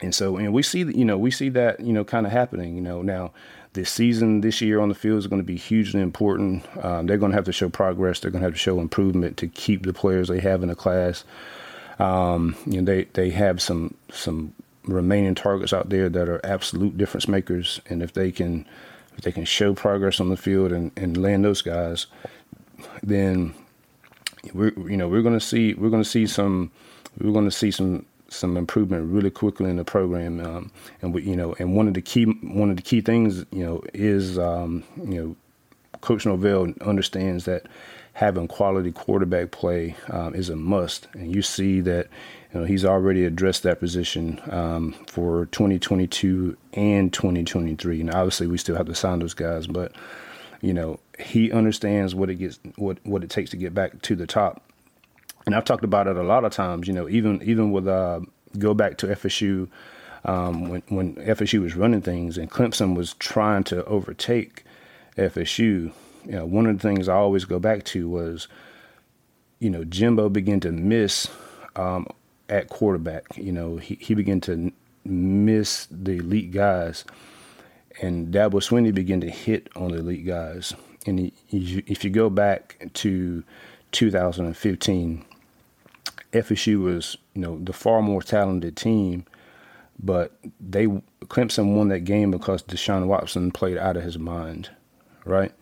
And 0.03 0.15
so, 0.15 0.37
and 0.37 0.53
we 0.53 0.63
see, 0.63 0.83
that 0.83 0.97
you 0.97 1.05
know, 1.05 1.19
we 1.19 1.31
see 1.31 1.51
that, 1.51 1.81
you 1.81 1.93
know, 1.93 2.05
kind 2.05 2.27
of 2.27 2.33
happening. 2.33 2.75
You 2.75 2.81
know, 2.81 3.03
now 3.03 3.33
this 3.75 3.91
season, 3.91 4.41
this 4.41 4.61
year 4.61 4.81
on 4.81 4.89
the 4.89 4.95
field 4.95 5.19
is 5.19 5.27
going 5.27 5.41
to 5.41 5.47
be 5.47 5.57
hugely 5.57 6.01
important. 6.01 6.65
Um, 6.83 7.07
they're 7.07 7.19
going 7.19 7.33
to 7.33 7.37
have 7.37 7.45
to 7.45 7.53
show 7.53 7.69
progress. 7.69 8.21
They're 8.21 8.31
going 8.31 8.41
to 8.41 8.47
have 8.47 8.55
to 8.55 8.59
show 8.59 8.81
improvement 8.81 9.37
to 9.39 9.47
keep 9.47 9.85
the 9.85 9.93
players 9.93 10.29
they 10.29 10.41
have 10.41 10.63
in 10.63 10.69
the 10.69 10.75
class. 10.75 11.25
Um, 12.01 12.57
you 12.67 12.81
know, 12.81 12.85
they 12.93 13.05
they 13.13 13.31
have 13.31 13.61
some 13.61 13.95
some 14.11 14.55
remaining 14.85 15.35
targets 15.35 15.73
out 15.73 15.91
there 15.91 16.09
that 16.09 16.29
are 16.29 16.41
absolute 16.45 16.97
difference 16.97 17.29
makers, 17.29 17.81
and 17.89 18.03
if 18.03 18.13
they 18.15 18.33
can 18.33 18.67
if 19.17 19.25
they 19.25 19.33
can 19.33 19.45
show 19.45 19.75
progress 19.75 20.21
on 20.21 20.31
the 20.31 20.37
field 20.37 20.73
and, 20.73 20.93
and 20.97 21.17
land 21.17 21.45
those 21.45 21.63
guys, 21.63 22.07
then 23.03 23.55
we're 24.55 24.73
you 24.89 24.97
know 24.97 25.09
we're 25.09 25.23
going 25.23 25.39
to 25.39 25.45
see 25.45 25.75
we're 25.75 25.91
going 25.91 26.03
to 26.03 26.09
see 26.09 26.27
some 26.27 26.71
we're 27.19 27.33
going 27.33 27.45
to 27.45 27.51
see 27.51 27.71
some 27.71 28.07
some 28.29 28.57
improvement 28.57 29.13
really 29.13 29.31
quickly 29.31 29.69
in 29.69 29.77
the 29.77 29.85
program. 29.85 30.41
Um, 30.41 30.71
and 31.03 31.13
we, 31.13 31.23
you 31.23 31.37
know, 31.37 31.55
and 31.59 31.77
one 31.77 31.89
of 31.89 31.95
the 31.95 32.03
key 32.03 32.25
one 32.25 32.71
of 32.71 32.77
the 32.77 32.83
key 32.83 33.01
things, 33.01 33.45
you 33.51 33.65
know, 33.67 33.83
is 33.93 34.39
um, 34.39 34.85
you 34.97 35.23
know, 35.23 35.37
Coach 36.01 36.25
Norvell 36.25 36.73
understands 36.81 37.45
that 37.45 37.67
having 38.13 38.49
quality 38.49 38.93
quarterback 38.93 39.51
play 39.51 39.97
um, 40.09 40.35
is 40.35 40.49
a 40.49 40.57
must, 40.57 41.09
and 41.15 41.35
you 41.35 41.43
see 41.43 41.81
that. 41.83 42.09
You 42.53 42.59
know, 42.59 42.67
he's 42.67 42.85
already 42.85 43.25
addressed 43.25 43.63
that 43.63 43.79
position 43.79 44.41
um, 44.51 44.93
for 45.07 45.47
2022 45.53 46.57
and 46.73 47.13
2023. 47.13 48.01
And 48.01 48.11
obviously, 48.13 48.49
we 48.49 48.59
still 48.59 48.75
have 48.75 48.87
to 48.87 48.95
sign 48.97 49.21
those 49.21 49.35
guys, 49.35 49.69
but 49.69 49.93
you 50.61 50.75
know, 50.75 50.99
he 51.21 51.53
understands 51.53 52.13
what 52.13 52.29
it 52.29 52.35
gets, 52.35 52.59
what 52.75 52.99
what 53.05 53.23
it 53.23 53.31
takes 53.31 53.51
to 53.51 53.57
get 53.57 53.73
back 53.73 54.03
to 54.03 54.17
the 54.17 54.27
top 54.27 54.65
and 55.47 55.55
I've 55.55 55.65
talked 55.65 55.85
about 55.85 56.07
it 56.07 56.17
a 56.17 56.23
lot 56.23 56.45
of 56.45 56.53
times. 56.53 56.87
You 56.87 56.95
know, 56.95 57.09
even 57.09 57.43
even 57.43 57.73
with 57.73 57.89
uh, 57.89 58.21
go 58.59 58.75
back 58.75 58.99
to 58.99 59.09
FSU 59.09 59.69
um, 60.25 60.69
when 60.69 60.83
when 60.89 61.15
FSU 61.17 61.63
was 61.63 61.75
running 61.75 62.03
things 62.03 62.39
and 62.39 62.51
Clemson 62.51 62.95
was 62.95 63.15
trying 63.15 63.65
to 63.65 63.85
overtake 63.85 64.65
FSU. 65.17 65.93
You 66.25 66.33
know, 66.33 66.47
one 66.47 66.67
of 66.67 66.77
the 66.77 66.83
things 66.83 67.09
I 67.09 67.15
always 67.15 67.45
go 67.45 67.59
back 67.59 67.85
to 67.85 68.09
was, 68.09 68.49
you 69.59 69.71
know, 69.71 69.85
Jimbo 69.85 70.29
began 70.29 70.61
to 70.61 70.73
miss 70.73 71.29
um, 71.77 72.07
at 72.49 72.69
quarterback. 72.69 73.25
You 73.37 73.53
know, 73.53 73.77
he 73.77 73.97
he 74.01 74.15
began 74.15 74.41
to 74.43 74.73
miss 75.05 75.87
the 75.91 76.19
elite 76.19 76.53
guys, 76.53 77.05
and 78.03 78.33
Dabo 78.33 78.61
Swinney 78.61 78.95
began 78.95 79.21
to 79.23 79.31
hit 79.31 79.69
on 79.77 79.93
the 79.93 79.99
elite 79.99 80.27
guys. 80.27 80.75
And 81.07 81.19
he, 81.19 81.83
if 81.87 82.05
you 82.05 82.11
go 82.11 82.29
back 82.29 82.91
to 82.93 83.43
2015 83.93 85.25
FSU 86.33 86.83
was, 86.83 87.17
you 87.35 87.43
know, 87.43 87.59
the 87.59 87.73
far 87.73 88.03
more 88.03 88.23
talented 88.23 88.77
team, 88.77 89.25
but 89.99 90.33
they 90.61 90.87
Clemson 91.27 91.75
won 91.75 91.89
that 91.89 92.01
game 92.01 92.31
because 92.31 92.63
Deshaun 92.63 93.07
Watson 93.07 93.51
played 93.51 93.77
out 93.77 93.97
of 93.97 94.03
his 94.03 94.19
mind, 94.19 94.71
right? 95.25 95.53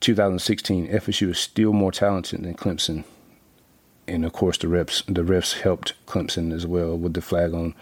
2016, 0.00 0.88
FSU 0.88 1.30
is 1.30 1.38
still 1.38 1.72
more 1.72 1.92
talented 1.92 2.42
than 2.42 2.54
Clemson, 2.54 3.04
and 4.06 4.24
of 4.24 4.32
course 4.32 4.58
the 4.58 4.66
refs 4.66 5.04
the 5.06 5.22
refs 5.22 5.60
helped 5.60 5.94
Clemson 6.06 6.52
as 6.52 6.66
well 6.66 6.96
with 6.96 7.14
the 7.14 7.20
flag 7.20 7.52
on 7.52 7.74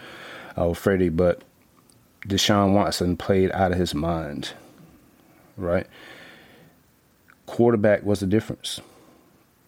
uh, 0.56 0.72
Freddie, 0.72 1.10
but 1.10 1.42
Deshaun 2.26 2.72
Watson 2.72 3.16
played 3.16 3.52
out 3.52 3.72
of 3.72 3.78
his 3.78 3.94
mind, 3.94 4.52
right? 5.56 5.86
Quarterback 7.46 8.02
was 8.02 8.20
the 8.20 8.26
difference 8.26 8.80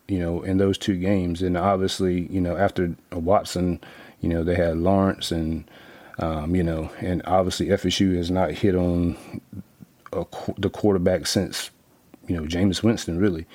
you 0.08 0.18
know, 0.18 0.42
in 0.42 0.56
those 0.56 0.78
two 0.78 0.96
games. 0.96 1.42
And 1.42 1.56
obviously, 1.56 2.26
you 2.32 2.40
know, 2.40 2.56
after 2.56 2.96
Watson, 3.12 3.80
you 4.20 4.28
know, 4.28 4.42
they 4.42 4.56
had 4.56 4.78
Lawrence 4.78 5.30
and, 5.30 5.70
um, 6.18 6.56
you 6.56 6.62
know, 6.62 6.90
and 6.98 7.22
obviously 7.26 7.66
FSU 7.66 8.16
has 8.16 8.30
not 8.30 8.50
hit 8.50 8.74
on 8.74 9.16
a, 10.12 10.24
the 10.56 10.70
quarterback 10.70 11.26
since, 11.26 11.70
you 12.28 12.36
know, 12.36 12.42
Jameis 12.42 12.82
Winston, 12.82 13.18
really. 13.18 13.46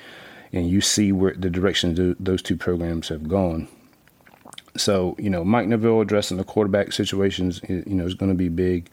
And 0.52 0.68
you 0.68 0.80
see 0.80 1.10
where 1.12 1.34
the 1.34 1.50
direction 1.50 2.16
those 2.20 2.42
two 2.42 2.56
programs 2.56 3.08
have 3.08 3.28
gone. 3.28 3.68
So, 4.76 5.16
you 5.18 5.30
know, 5.30 5.44
Mike 5.44 5.68
Norvell 5.68 6.00
addressing 6.00 6.36
the 6.36 6.44
quarterback 6.44 6.92
situations, 6.92 7.60
you 7.68 7.84
know, 7.86 8.04
is 8.04 8.14
going 8.14 8.30
to 8.30 8.36
be 8.36 8.48
big. 8.48 8.92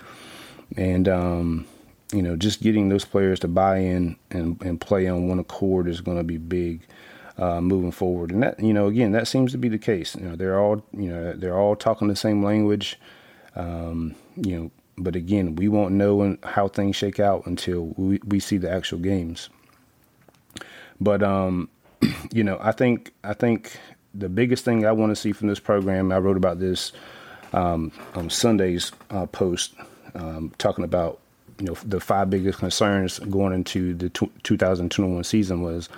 And, 0.78 1.08
um, 1.08 1.68
you 2.14 2.22
know, 2.22 2.36
just 2.36 2.62
getting 2.62 2.90
those 2.90 3.06
players 3.06 3.40
to 3.42 3.48
buy 3.48 3.78
in 3.78 4.16
and, 4.30 4.62
and 4.64 4.80
play 4.80 5.08
on 5.08 5.28
one 5.28 5.40
accord 5.40 5.88
is 5.88 6.02
going 6.02 6.18
to 6.18 6.24
be 6.24 6.38
big 6.38 6.82
uh, 7.38 7.62
moving 7.62 7.92
forward. 7.92 8.32
And 8.32 8.44
that, 8.44 8.60
you 8.60 8.74
know, 8.74 8.88
again, 8.88 9.12
that 9.14 9.28
seems 9.28 9.52
to 9.52 9.58
be 9.58 9.70
the 9.70 9.78
case. 9.78 10.16
You 10.16 10.30
know, 10.30 10.36
they're 10.36 10.60
all, 10.60 10.84
you 10.92 11.10
know, 11.10 11.34
they're 11.34 11.58
all 11.58 11.76
talking 11.76 12.08
the 12.08 12.16
same 12.16 12.44
language. 12.44 13.00
Um, 13.56 14.16
you 14.36 14.56
know, 14.58 14.72
but 14.98 15.16
again, 15.16 15.56
we 15.56 15.68
won't 15.68 15.94
know 15.94 16.38
how 16.44 16.68
things 16.68 16.96
shake 16.96 17.20
out 17.20 17.46
until 17.46 17.94
we, 17.98 18.20
we 18.26 18.40
see 18.40 18.58
the 18.58 18.70
actual 18.70 19.00
games. 19.00 19.50
But 21.02 21.24
um, 21.24 21.68
you 22.32 22.44
know, 22.44 22.58
I 22.62 22.72
think 22.72 23.12
I 23.24 23.34
think 23.34 23.78
the 24.14 24.30
biggest 24.30 24.64
thing 24.64 24.86
I 24.86 24.92
want 24.94 25.10
to 25.10 25.16
see 25.16 25.34
from 25.34 25.48
this 25.48 25.60
program, 25.60 26.12
I 26.12 26.20
wrote 26.20 26.38
about 26.38 26.60
this 26.60 26.94
um, 27.52 27.92
on 28.16 28.30
Sunday's 28.30 28.92
uh, 29.10 29.26
post, 29.26 29.74
um, 30.16 30.54
talking 30.58 30.86
about 30.86 31.20
you 31.60 31.66
know 31.66 31.74
the 31.86 32.00
five 32.00 32.30
biggest 32.30 32.60
concerns 32.60 33.20
going 33.20 33.54
into 33.54 33.94
the 33.94 34.10
t- 34.10 34.32
2021 34.44 35.24
season 35.24 35.62
was 35.62 35.90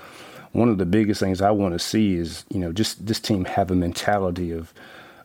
one 0.53 0.69
of 0.69 0.77
the 0.77 0.85
biggest 0.85 1.19
things 1.19 1.41
I 1.41 1.51
want 1.51 1.73
to 1.73 1.79
see 1.79 2.15
is 2.15 2.45
you 2.49 2.59
know 2.59 2.71
just 2.71 3.05
this 3.05 3.19
team 3.19 3.45
have 3.45 3.69
a 3.69 3.75
mentality 3.75 4.51
of 4.51 4.73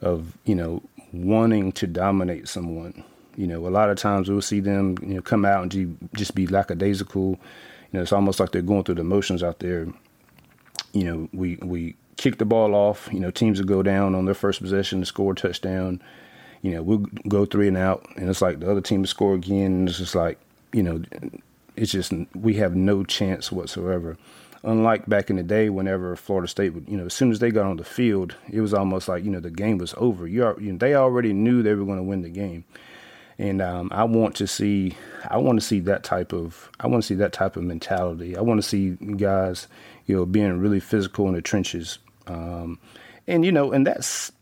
of 0.03 0.37
you 0.45 0.55
know 0.55 0.83
wanting 1.13 1.73
to 1.73 1.87
dominate 1.87 2.49
someone. 2.49 3.05
You 3.37 3.47
know, 3.47 3.69
a 3.69 3.71
lot 3.71 3.89
of 3.89 3.97
times 3.97 4.29
we'll 4.29 4.43
see 4.43 4.59
them 4.59 4.97
you 5.03 5.15
know 5.15 5.23
come 5.23 5.45
out 5.45 5.63
and 5.63 6.09
just 6.15 6.35
be 6.35 6.49
lackadaisical. 6.49 7.39
You 7.93 7.99
know, 7.99 8.03
it's 8.03 8.13
almost 8.13 8.41
like 8.41 8.53
they're 8.53 8.63
going 8.63 8.85
through 8.85 8.97
the 8.97 9.05
motions 9.05 9.43
out 9.43 9.61
there. 9.61 9.87
You 10.93 11.05
know, 11.05 11.29
we 11.33 11.57
we 11.57 11.97
kick 12.17 12.39
the 12.39 12.45
ball 12.45 12.75
off. 12.75 13.09
You 13.13 13.21
know, 13.21 13.31
teams 13.31 13.59
will 13.59 13.67
go 13.67 13.83
down 13.83 14.15
on 14.15 14.25
their 14.25 14.35
first 14.35 14.61
possession 14.61 15.01
to 15.01 15.07
score 15.07 15.33
a 15.33 15.35
touchdown. 15.35 16.03
You 16.63 16.73
know, 16.73 16.83
we'll 16.83 17.07
go 17.29 17.45
three 17.45 17.69
and 17.69 17.77
out, 17.77 18.07
and 18.17 18.29
it's 18.29 18.43
like 18.43 18.61
the 18.61 18.71
other 18.71 18.81
team 18.81 19.01
will 19.01 19.09
score 19.09 19.35
again, 19.35 19.73
and 19.73 19.89
it's 19.89 19.99
just 19.99 20.15
like 20.15 20.39
you 20.73 20.83
know, 20.83 21.03
it's 21.77 21.93
just 21.93 22.13
we 22.35 22.55
have 22.55 22.75
no 22.75 23.05
chance 23.05 23.51
whatsoever 23.51 24.17
unlike 24.65 25.07
back 25.07 25.31
in 25.31 25.37
the 25.37 25.43
day, 25.43 25.69
whenever 25.71 26.15
Florida 26.17 26.49
State 26.49 26.75
would, 26.75 26.89
you 26.89 26.97
know, 26.97 27.07
as 27.07 27.15
soon 27.15 27.31
as 27.31 27.39
they 27.39 27.51
got 27.51 27.67
on 27.67 27.77
the 27.77 27.85
field, 27.85 28.35
it 28.51 28.61
was 28.61 28.75
almost 28.75 29.09
like 29.09 29.25
you 29.25 29.31
know 29.31 29.41
the 29.41 29.51
game 29.51 29.79
was 29.79 29.95
over. 29.97 30.27
You, 30.27 30.55
you 30.61 30.73
know, 30.73 30.79
they 30.79 30.95
already 30.95 31.33
knew 31.33 31.63
they 31.63 31.75
were 31.75 31.85
going 31.85 31.99
to 31.99 32.03
win 32.03 32.23
the 32.23 32.29
game, 32.29 32.65
and 33.39 33.63
um, 33.63 33.89
I 33.93 34.05
want 34.05 34.35
to 34.37 34.47
see, 34.47 34.97
I 35.29 35.39
want 35.39 35.61
to 35.61 35.65
see 35.67 35.81
that 35.81 36.03
type 36.03 36.33
of, 36.33 36.71
I 36.81 36.87
want 36.89 37.03
to 37.03 37.07
see 37.07 37.15
that 37.17 37.33
type 37.33 37.57
of 37.57 37.63
mentality. 37.63 38.37
I 38.37 38.41
want 38.41 38.61
to 38.61 38.69
see 38.69 38.91
guys, 38.91 39.69
you 40.07 40.17
know, 40.17 40.27
being 40.27 40.59
really 40.59 40.81
physical 40.81 41.29
in 41.29 41.35
the 41.35 41.43
trenches, 41.43 41.99
um, 42.27 42.79
and 43.27 43.45
you 43.45 43.53
know, 43.53 43.73
and 43.73 43.87
that's 43.87 44.33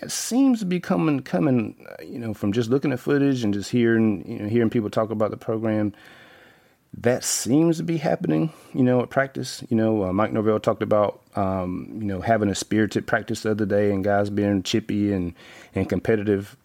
that 0.00 0.10
seems 0.10 0.58
to 0.58 0.66
be 0.66 0.80
coming, 0.80 1.20
coming, 1.20 1.86
you 2.04 2.18
know, 2.18 2.34
from 2.34 2.52
just 2.52 2.68
looking 2.68 2.92
at 2.92 3.00
footage 3.00 3.44
and 3.44 3.54
just 3.54 3.70
hearing, 3.70 4.28
you 4.28 4.38
know, 4.40 4.48
hearing 4.48 4.70
people 4.70 4.90
talk 4.90 5.10
about 5.10 5.30
the 5.30 5.36
program 5.36 5.92
that 6.98 7.24
seems 7.24 7.78
to 7.78 7.82
be 7.82 7.96
happening, 7.96 8.52
you 8.72 8.82
know, 8.82 9.00
at 9.02 9.10
practice. 9.10 9.64
You 9.68 9.76
know, 9.76 10.04
uh, 10.04 10.12
Mike 10.12 10.32
Norvell 10.32 10.60
talked 10.60 10.82
about, 10.82 11.20
um, 11.34 11.88
you 11.98 12.06
know, 12.06 12.20
having 12.20 12.48
a 12.48 12.54
spirited 12.54 13.06
practice 13.06 13.42
the 13.42 13.50
other 13.50 13.66
day 13.66 13.90
and 13.90 14.04
guys 14.04 14.30
being 14.30 14.62
chippy 14.62 15.12
and, 15.12 15.34
and 15.74 15.88
competitive. 15.88 16.56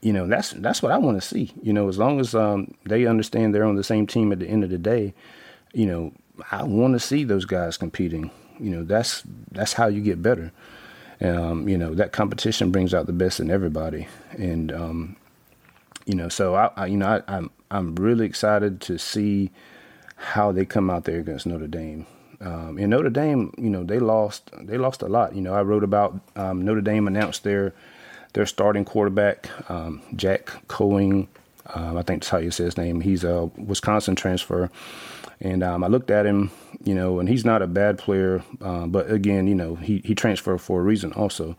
You 0.00 0.12
know, 0.12 0.26
that's 0.26 0.50
that's 0.52 0.82
what 0.82 0.92
I 0.92 0.98
want 0.98 1.20
to 1.20 1.26
see. 1.26 1.52
You 1.62 1.72
know, 1.72 1.88
as 1.88 1.98
long 1.98 2.20
as 2.20 2.34
um, 2.34 2.74
they 2.84 3.06
understand 3.06 3.54
they're 3.54 3.64
on 3.64 3.76
the 3.76 3.84
same 3.84 4.06
team 4.06 4.32
at 4.32 4.38
the 4.38 4.46
end 4.48 4.62
of 4.64 4.70
the 4.70 4.78
day, 4.78 5.12
you 5.72 5.86
know, 5.86 6.12
I 6.50 6.62
want 6.62 6.94
to 6.94 7.00
see 7.00 7.24
those 7.24 7.44
guys 7.44 7.76
competing. 7.76 8.30
You 8.60 8.70
know, 8.70 8.84
that's 8.84 9.22
that's 9.50 9.72
how 9.72 9.86
you 9.86 10.00
get 10.00 10.22
better. 10.22 10.52
Um, 11.20 11.68
you 11.68 11.76
know, 11.76 11.94
that 11.94 12.12
competition 12.12 12.70
brings 12.70 12.94
out 12.94 13.06
the 13.06 13.12
best 13.12 13.40
in 13.40 13.50
everybody, 13.50 14.06
and 14.32 14.72
um, 14.72 15.16
you 16.06 16.14
know, 16.14 16.28
so 16.28 16.54
I, 16.54 16.70
I 16.76 16.86
you 16.86 16.96
know, 16.96 17.22
I, 17.26 17.36
I'm 17.36 17.50
I'm 17.70 17.94
really 17.96 18.26
excited 18.26 18.80
to 18.82 18.98
see 18.98 19.50
how 20.16 20.52
they 20.52 20.64
come 20.64 20.90
out 20.90 21.04
there 21.04 21.18
against 21.18 21.46
Notre 21.46 21.66
Dame. 21.66 22.06
Um, 22.40 22.78
and 22.78 22.90
Notre 22.90 23.10
Dame, 23.10 23.52
you 23.58 23.70
know, 23.70 23.82
they 23.82 23.98
lost 23.98 24.50
they 24.60 24.78
lost 24.78 25.02
a 25.02 25.08
lot. 25.08 25.34
You 25.34 25.42
know, 25.42 25.54
I 25.54 25.62
wrote 25.62 25.84
about 25.84 26.20
um, 26.36 26.64
Notre 26.64 26.80
Dame 26.80 27.08
announced 27.08 27.42
their 27.44 27.74
their 28.32 28.46
starting 28.46 28.84
quarterback, 28.84 29.48
um, 29.70 30.02
Jack 30.14 30.46
Coan. 30.68 31.28
Um, 31.74 31.96
I 31.98 32.02
think 32.02 32.22
that's 32.22 32.30
how 32.30 32.38
you 32.38 32.50
say 32.50 32.64
his 32.64 32.78
name. 32.78 33.00
He's 33.00 33.24
a 33.24 33.50
Wisconsin 33.56 34.16
transfer, 34.16 34.70
and 35.40 35.62
um, 35.62 35.84
I 35.84 35.88
looked 35.88 36.10
at 36.10 36.24
him, 36.24 36.50
you 36.82 36.94
know, 36.94 37.18
and 37.18 37.28
he's 37.28 37.44
not 37.44 37.62
a 37.62 37.66
bad 37.66 37.98
player, 37.98 38.42
uh, 38.62 38.86
but 38.86 39.10
again, 39.10 39.46
you 39.46 39.54
know, 39.54 39.74
he 39.74 40.02
he 40.04 40.14
transferred 40.14 40.60
for 40.60 40.80
a 40.80 40.82
reason 40.82 41.12
also. 41.12 41.56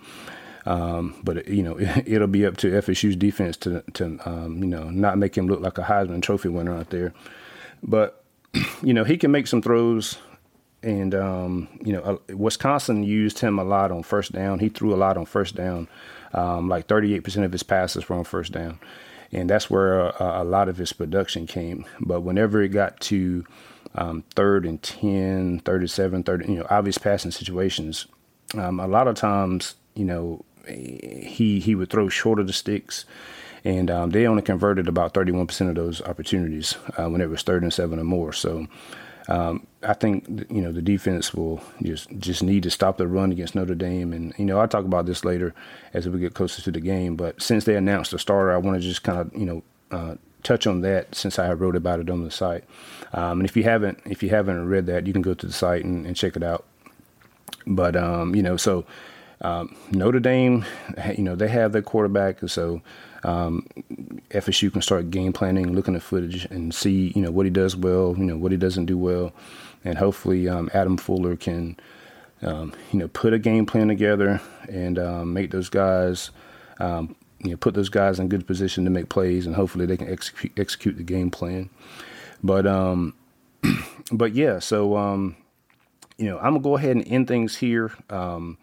Um, 0.65 1.19
but 1.23 1.47
you 1.47 1.63
know, 1.63 1.77
it, 1.79 2.19
will 2.19 2.27
be 2.27 2.45
up 2.45 2.57
to 2.57 2.71
FSU's 2.71 3.15
defense 3.15 3.57
to 3.57 3.83
to 3.93 4.19
um, 4.25 4.63
you 4.63 4.69
know 4.69 4.89
not 4.89 5.17
make 5.17 5.37
him 5.37 5.47
look 5.47 5.61
like 5.61 5.77
a 5.77 5.83
Heisman 5.83 6.21
Trophy 6.21 6.49
winner 6.49 6.75
out 6.75 6.89
there. 6.89 7.13
But 7.83 8.23
you 8.83 8.93
know, 8.93 9.03
he 9.03 9.17
can 9.17 9.31
make 9.31 9.47
some 9.47 9.61
throws, 9.61 10.17
and 10.81 11.13
um, 11.13 11.67
you 11.83 11.93
know, 11.93 12.01
uh, 12.01 12.35
Wisconsin 12.35 13.03
used 13.03 13.39
him 13.39 13.59
a 13.59 13.63
lot 13.63 13.91
on 13.91 14.03
first 14.03 14.31
down. 14.31 14.59
He 14.59 14.69
threw 14.69 14.93
a 14.93 14.97
lot 14.97 15.17
on 15.17 15.25
first 15.25 15.55
down, 15.55 15.87
um, 16.33 16.69
like 16.69 16.87
38% 16.87 17.43
of 17.43 17.51
his 17.51 17.63
passes 17.63 18.07
were 18.07 18.15
on 18.15 18.23
first 18.23 18.51
down, 18.53 18.79
and 19.31 19.49
that's 19.49 19.69
where 19.69 20.07
a, 20.07 20.41
a 20.41 20.43
lot 20.43 20.69
of 20.69 20.77
his 20.77 20.93
production 20.93 21.47
came. 21.47 21.85
But 21.99 22.21
whenever 22.21 22.61
it 22.61 22.69
got 22.69 22.99
to 23.01 23.45
um, 23.95 24.23
third 24.35 24.65
and 24.65 24.81
10, 24.81 25.59
37, 25.59 26.23
30, 26.23 26.51
you 26.51 26.59
know, 26.59 26.67
obvious 26.69 26.97
passing 26.97 27.31
situations, 27.31 28.07
um, 28.55 28.79
a 28.79 28.87
lot 28.87 29.07
of 29.07 29.15
times, 29.15 29.75
you 29.95 30.05
know, 30.05 30.45
he 30.67 31.59
he 31.59 31.75
would 31.75 31.89
throw 31.89 32.07
short 32.07 32.39
of 32.39 32.47
the 32.47 32.53
sticks, 32.53 33.03
and 33.65 33.91
um, 33.91 34.11
they 34.11 34.27
only 34.27 34.43
converted 34.43 34.87
about 34.87 35.13
31% 35.13 35.69
of 35.69 35.75
those 35.75 36.01
opportunities 36.03 36.77
uh, 36.97 37.09
when 37.09 37.19
it 37.19 37.29
was 37.29 37.41
third 37.41 37.63
and 37.63 37.73
seven 37.73 37.99
or 37.99 38.05
more. 38.05 38.31
So. 38.31 38.67
Um, 39.27 39.67
I 39.81 39.93
think 39.93 40.27
you 40.49 40.61
know 40.61 40.71
the 40.71 40.81
defense 40.81 41.33
will 41.33 41.61
just 41.81 42.09
just 42.19 42.43
need 42.43 42.63
to 42.63 42.69
stop 42.69 42.97
the 42.97 43.07
run 43.07 43.31
against 43.31 43.55
Notre 43.55 43.75
Dame, 43.75 44.11
and 44.11 44.33
you 44.37 44.45
know 44.45 44.59
I'll 44.59 44.67
talk 44.67 44.85
about 44.85 45.05
this 45.05 45.23
later 45.23 45.53
as 45.93 46.07
we 46.07 46.19
get 46.19 46.33
closer 46.33 46.61
to 46.61 46.71
the 46.71 46.81
game. 46.81 47.15
But 47.15 47.41
since 47.41 47.63
they 47.63 47.75
announced 47.75 48.11
the 48.11 48.19
starter, 48.19 48.51
I 48.51 48.57
want 48.57 48.81
to 48.81 48.87
just 48.87 49.03
kind 49.03 49.19
of 49.19 49.33
you 49.33 49.45
know 49.45 49.63
uh, 49.91 50.15
touch 50.43 50.67
on 50.67 50.81
that 50.81 51.15
since 51.15 51.39
I 51.39 51.51
wrote 51.53 51.75
about 51.75 51.99
it 51.99 52.09
on 52.09 52.23
the 52.23 52.31
site. 52.31 52.65
Um, 53.13 53.39
and 53.39 53.49
if 53.49 53.55
you 53.55 53.63
haven't 53.63 54.01
if 54.05 54.21
you 54.21 54.29
haven't 54.29 54.67
read 54.67 54.85
that, 54.87 55.07
you 55.07 55.13
can 55.13 55.21
go 55.21 55.33
to 55.33 55.45
the 55.45 55.53
site 55.53 55.85
and, 55.85 56.05
and 56.05 56.15
check 56.15 56.35
it 56.35 56.43
out. 56.43 56.65
But 57.65 57.95
um, 57.95 58.35
you 58.35 58.43
know, 58.43 58.57
so 58.57 58.85
um, 59.41 59.75
Notre 59.91 60.19
Dame, 60.19 60.65
you 61.15 61.23
know, 61.23 61.35
they 61.35 61.47
have 61.47 61.71
their 61.71 61.81
quarterback, 61.81 62.39
so 62.49 62.81
um, 63.23 63.65
FSU 64.31 64.71
can 64.71 64.81
start 64.81 65.11
game 65.11 65.33
planning, 65.33 65.73
looking 65.73 65.95
at 65.95 66.01
footage, 66.01 66.45
and 66.45 66.73
see, 66.73 67.11
you 67.15 67.21
know, 67.21 67.31
what 67.31 67.45
he 67.45 67.49
does 67.49 67.75
well, 67.75 68.15
you 68.17 68.25
know, 68.25 68.37
what 68.37 68.51
he 68.51 68.57
doesn't 68.57 68.85
do 68.85 68.97
well, 68.97 69.33
and 69.83 69.97
hopefully 69.97 70.47
um, 70.47 70.69
Adam 70.73 70.97
Fuller 70.97 71.35
can, 71.35 71.77
um, 72.41 72.73
you 72.91 72.99
know, 72.99 73.07
put 73.07 73.33
a 73.33 73.39
game 73.39 73.65
plan 73.65 73.87
together 73.87 74.41
and 74.67 74.99
um, 74.99 75.33
make 75.33 75.51
those 75.51 75.69
guys, 75.69 76.31
um, 76.79 77.15
you 77.39 77.51
know, 77.51 77.57
put 77.57 77.73
those 77.73 77.89
guys 77.89 78.19
in 78.19 78.27
good 78.27 78.45
position 78.45 78.83
to 78.85 78.89
make 78.89 79.09
plays, 79.09 79.45
and 79.45 79.55
hopefully 79.55 79.85
they 79.85 79.97
can 79.97 80.09
execute 80.09 80.57
execute 80.57 80.97
the 80.97 81.03
game 81.03 81.31
plan. 81.31 81.69
But 82.43 82.65
but 84.11 84.33
yeah, 84.33 84.59
so 84.59 85.33
you 86.17 86.25
know, 86.25 86.37
I'm 86.37 86.53
gonna 86.53 86.59
go 86.59 86.77
ahead 86.77 86.97
and 86.97 87.07
end 87.07 87.27
things 87.27 87.55
here. 87.55 87.91
Um, 88.09 88.57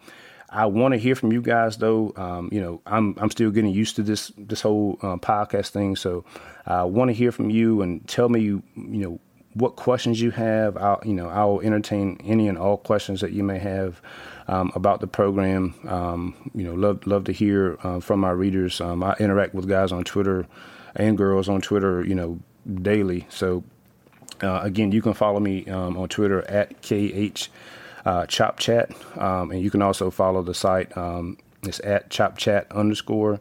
I 0.49 0.65
want 0.67 0.93
to 0.93 0.97
hear 0.97 1.15
from 1.15 1.31
you 1.33 1.41
guys, 1.41 1.77
though. 1.77 2.13
Um, 2.15 2.49
you 2.51 2.61
know, 2.61 2.81
I'm 2.85 3.15
I'm 3.17 3.29
still 3.29 3.51
getting 3.51 3.71
used 3.71 3.95
to 3.97 4.03
this 4.03 4.31
this 4.37 4.61
whole 4.61 4.97
uh, 5.01 5.17
podcast 5.17 5.69
thing, 5.69 5.95
so 5.95 6.23
I 6.65 6.83
want 6.83 7.09
to 7.09 7.13
hear 7.13 7.31
from 7.31 7.49
you 7.49 7.81
and 7.81 8.07
tell 8.07 8.29
me, 8.29 8.41
you 8.41 8.63
know, 8.75 9.19
what 9.57 9.75
questions 9.75 10.21
you 10.21 10.31
have. 10.31 10.77
I'll 10.77 11.01
you 11.03 11.13
know 11.13 11.29
I'll 11.29 11.61
entertain 11.61 12.19
any 12.23 12.47
and 12.47 12.57
all 12.57 12.77
questions 12.77 13.21
that 13.21 13.31
you 13.31 13.43
may 13.43 13.59
have 13.59 14.01
um, 14.47 14.71
about 14.75 15.01
the 15.01 15.07
program. 15.07 15.73
Um, 15.87 16.51
you 16.53 16.63
know, 16.63 16.73
love 16.73 17.05
love 17.07 17.25
to 17.25 17.31
hear 17.31 17.77
uh, 17.83 17.99
from 17.99 18.19
my 18.19 18.31
readers. 18.31 18.79
Um, 18.81 19.03
I 19.03 19.15
interact 19.19 19.53
with 19.53 19.67
guys 19.67 19.91
on 19.91 20.03
Twitter 20.03 20.47
and 20.95 21.17
girls 21.17 21.49
on 21.49 21.61
Twitter, 21.61 22.03
you 22.03 22.15
know, 22.15 22.39
daily. 22.81 23.25
So 23.29 23.63
uh, 24.41 24.61
again, 24.63 24.91
you 24.91 25.01
can 25.01 25.13
follow 25.13 25.39
me 25.39 25.65
um, 25.67 25.97
on 25.97 26.09
Twitter 26.09 26.41
at 26.49 26.81
kh 26.81 27.49
uh, 28.05 28.25
Chop 28.27 28.57
Chat, 28.59 28.91
um, 29.17 29.51
and 29.51 29.61
you 29.61 29.69
can 29.69 29.81
also 29.81 30.09
follow 30.09 30.41
the 30.41 30.53
site. 30.53 30.95
Um, 30.97 31.37
it's 31.63 31.81
at 31.83 32.09
Chop 32.09 32.37
Chat 32.37 32.71
underscore. 32.71 33.39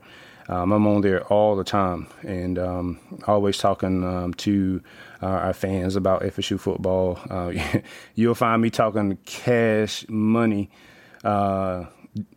Um, 0.49 0.73
I'm 0.73 0.87
on 0.87 1.01
there 1.01 1.25
all 1.25 1.57
the 1.57 1.65
time 1.65 2.07
and 2.23 2.59
um, 2.59 3.01
always 3.27 3.59
talking 3.59 4.05
um, 4.05 4.35
to 4.35 4.81
uh, 5.23 5.27
our 5.27 5.53
fans 5.53 5.97
about 5.97 6.23
FSU 6.23 6.59
football. 6.59 7.19
Uh, 7.29 7.53
you'll 8.15 8.35
find 8.35 8.63
me 8.63 8.71
talking 8.71 9.17
cash 9.25 10.09
money, 10.09 10.71
uh, 11.25 11.87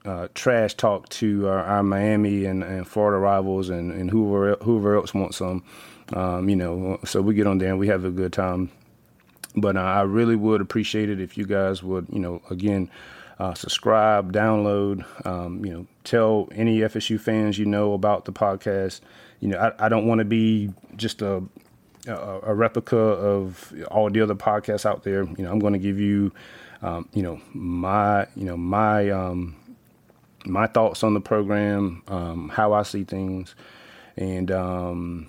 uh 0.04 0.28
trash 0.34 0.74
talk 0.74 1.08
to 1.10 1.48
our, 1.48 1.64
our 1.64 1.84
Miami 1.84 2.46
and, 2.46 2.64
and, 2.64 2.88
Florida 2.88 3.18
rivals 3.18 3.70
and, 3.70 3.92
and 3.94 4.10
whoever, 4.10 4.56
whoever 4.64 4.96
else 4.96 5.14
wants 5.14 5.38
some. 5.38 5.64
Um, 6.12 6.50
you 6.50 6.56
know, 6.56 7.00
so 7.06 7.22
we 7.22 7.36
get 7.36 7.48
on 7.48 7.60
there 7.60 7.70
and 7.70 7.80
we 7.80 7.88
have 7.88 8.04
a 8.04 8.10
good 8.10 8.34
time 8.34 8.72
but 9.56 9.76
uh, 9.76 9.82
I 9.82 10.02
really 10.02 10.36
would 10.36 10.62
appreciate 10.62 11.10
it 11.10 11.20
if 11.20 11.38
you 11.38 11.46
guys 11.46 11.84
would, 11.84 12.08
you 12.12 12.20
know, 12.20 12.42
again, 12.50 12.90
uh, 13.40 13.54
subscribe, 13.54 14.34
download, 14.34 15.06
um, 15.26 15.64
you 15.66 15.74
know, 15.74 15.88
tell 16.04 16.50
any 16.54 16.80
FSU 16.80 17.20
fans 17.20 17.58
you 17.58 17.66
know 17.66 17.94
about 17.94 18.26
the 18.26 18.34
podcast. 18.34 19.02
You 19.40 19.50
know, 19.50 19.58
I, 19.58 19.86
I 19.86 19.90
don't 19.90 20.06
want 20.06 20.20
to 20.20 20.26
be 20.26 20.74
just 20.98 21.22
a, 21.22 21.42
a, 22.08 22.40
a 22.44 22.54
replica 22.54 22.98
of 22.98 23.74
all 23.90 24.10
the 24.10 24.22
other 24.22 24.36
podcasts 24.36 24.86
out 24.86 25.04
there. 25.04 25.24
You 25.24 25.44
know, 25.44 25.52
I'm 25.52 25.60
going 25.60 25.74
to 25.74 25.80
give 25.80 26.00
you, 26.00 26.34
um, 26.82 27.08
you 27.14 27.24
know, 27.24 27.40
my, 27.54 28.28
you 28.36 28.44
know, 28.44 28.58
my, 28.58 29.10
um, 29.10 29.56
my 30.46 30.68
thoughts 30.68 31.04
on 31.04 31.14
the 31.14 31.22
program, 31.22 32.04
um, 32.08 32.50
how 32.50 32.74
I 32.74 32.84
see 32.84 33.04
things, 33.04 33.56
and 34.18 34.52
um, 34.52 35.28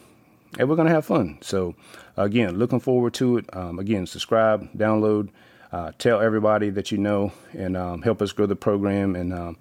and 0.58 0.68
we're 0.68 0.76
gonna 0.76 0.90
have 0.90 1.06
fun. 1.06 1.38
So 1.40 1.74
again, 2.16 2.58
looking 2.58 2.80
forward 2.80 3.14
to 3.14 3.38
it. 3.38 3.56
Um, 3.56 3.78
again, 3.78 4.06
subscribe, 4.06 4.72
download, 4.72 5.28
uh, 5.72 5.92
tell 5.98 6.20
everybody 6.20 6.70
that 6.70 6.90
you 6.90 6.98
know, 6.98 7.32
and 7.52 7.76
um, 7.76 8.02
help 8.02 8.20
us 8.22 8.32
grow 8.32 8.46
the 8.46 8.56
program. 8.56 9.16
And 9.16 9.32
um, 9.32 9.56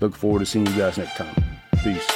look 0.00 0.14
forward 0.14 0.40
to 0.40 0.46
seeing 0.46 0.66
you 0.66 0.76
guys 0.76 0.98
next 0.98 1.16
time. 1.16 1.34
Peace. 1.82 2.06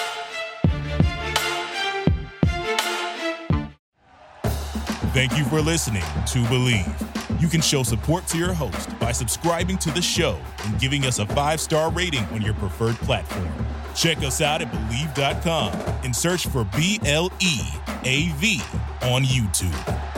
Thank 5.14 5.36
you 5.36 5.44
for 5.44 5.60
listening 5.60 6.02
to 6.02 6.38
Bleav. 6.44 7.40
You 7.40 7.48
can 7.48 7.60
show 7.60 7.82
support 7.82 8.26
to 8.28 8.38
your 8.38 8.52
host 8.52 8.98
by 8.98 9.12
subscribing 9.12 9.78
to 9.78 9.90
the 9.90 10.02
show 10.02 10.38
and 10.64 10.78
giving 10.78 11.04
us 11.04 11.18
a 11.18 11.26
five 11.26 11.60
star 11.60 11.90
rating 11.90 12.24
on 12.26 12.42
your 12.42 12.54
preferred 12.54 12.96
platform. 12.96 13.48
Check 13.94 14.18
us 14.18 14.40
out 14.40 14.62
at 14.62 14.70
Bleav.com 14.70 15.72
and 16.04 16.14
search 16.14 16.46
for 16.46 16.64
B 16.76 17.00
L 17.04 17.32
E 17.40 17.60
A 18.04 18.28
V 18.36 18.60
on 19.02 19.24
YouTube. 19.24 20.17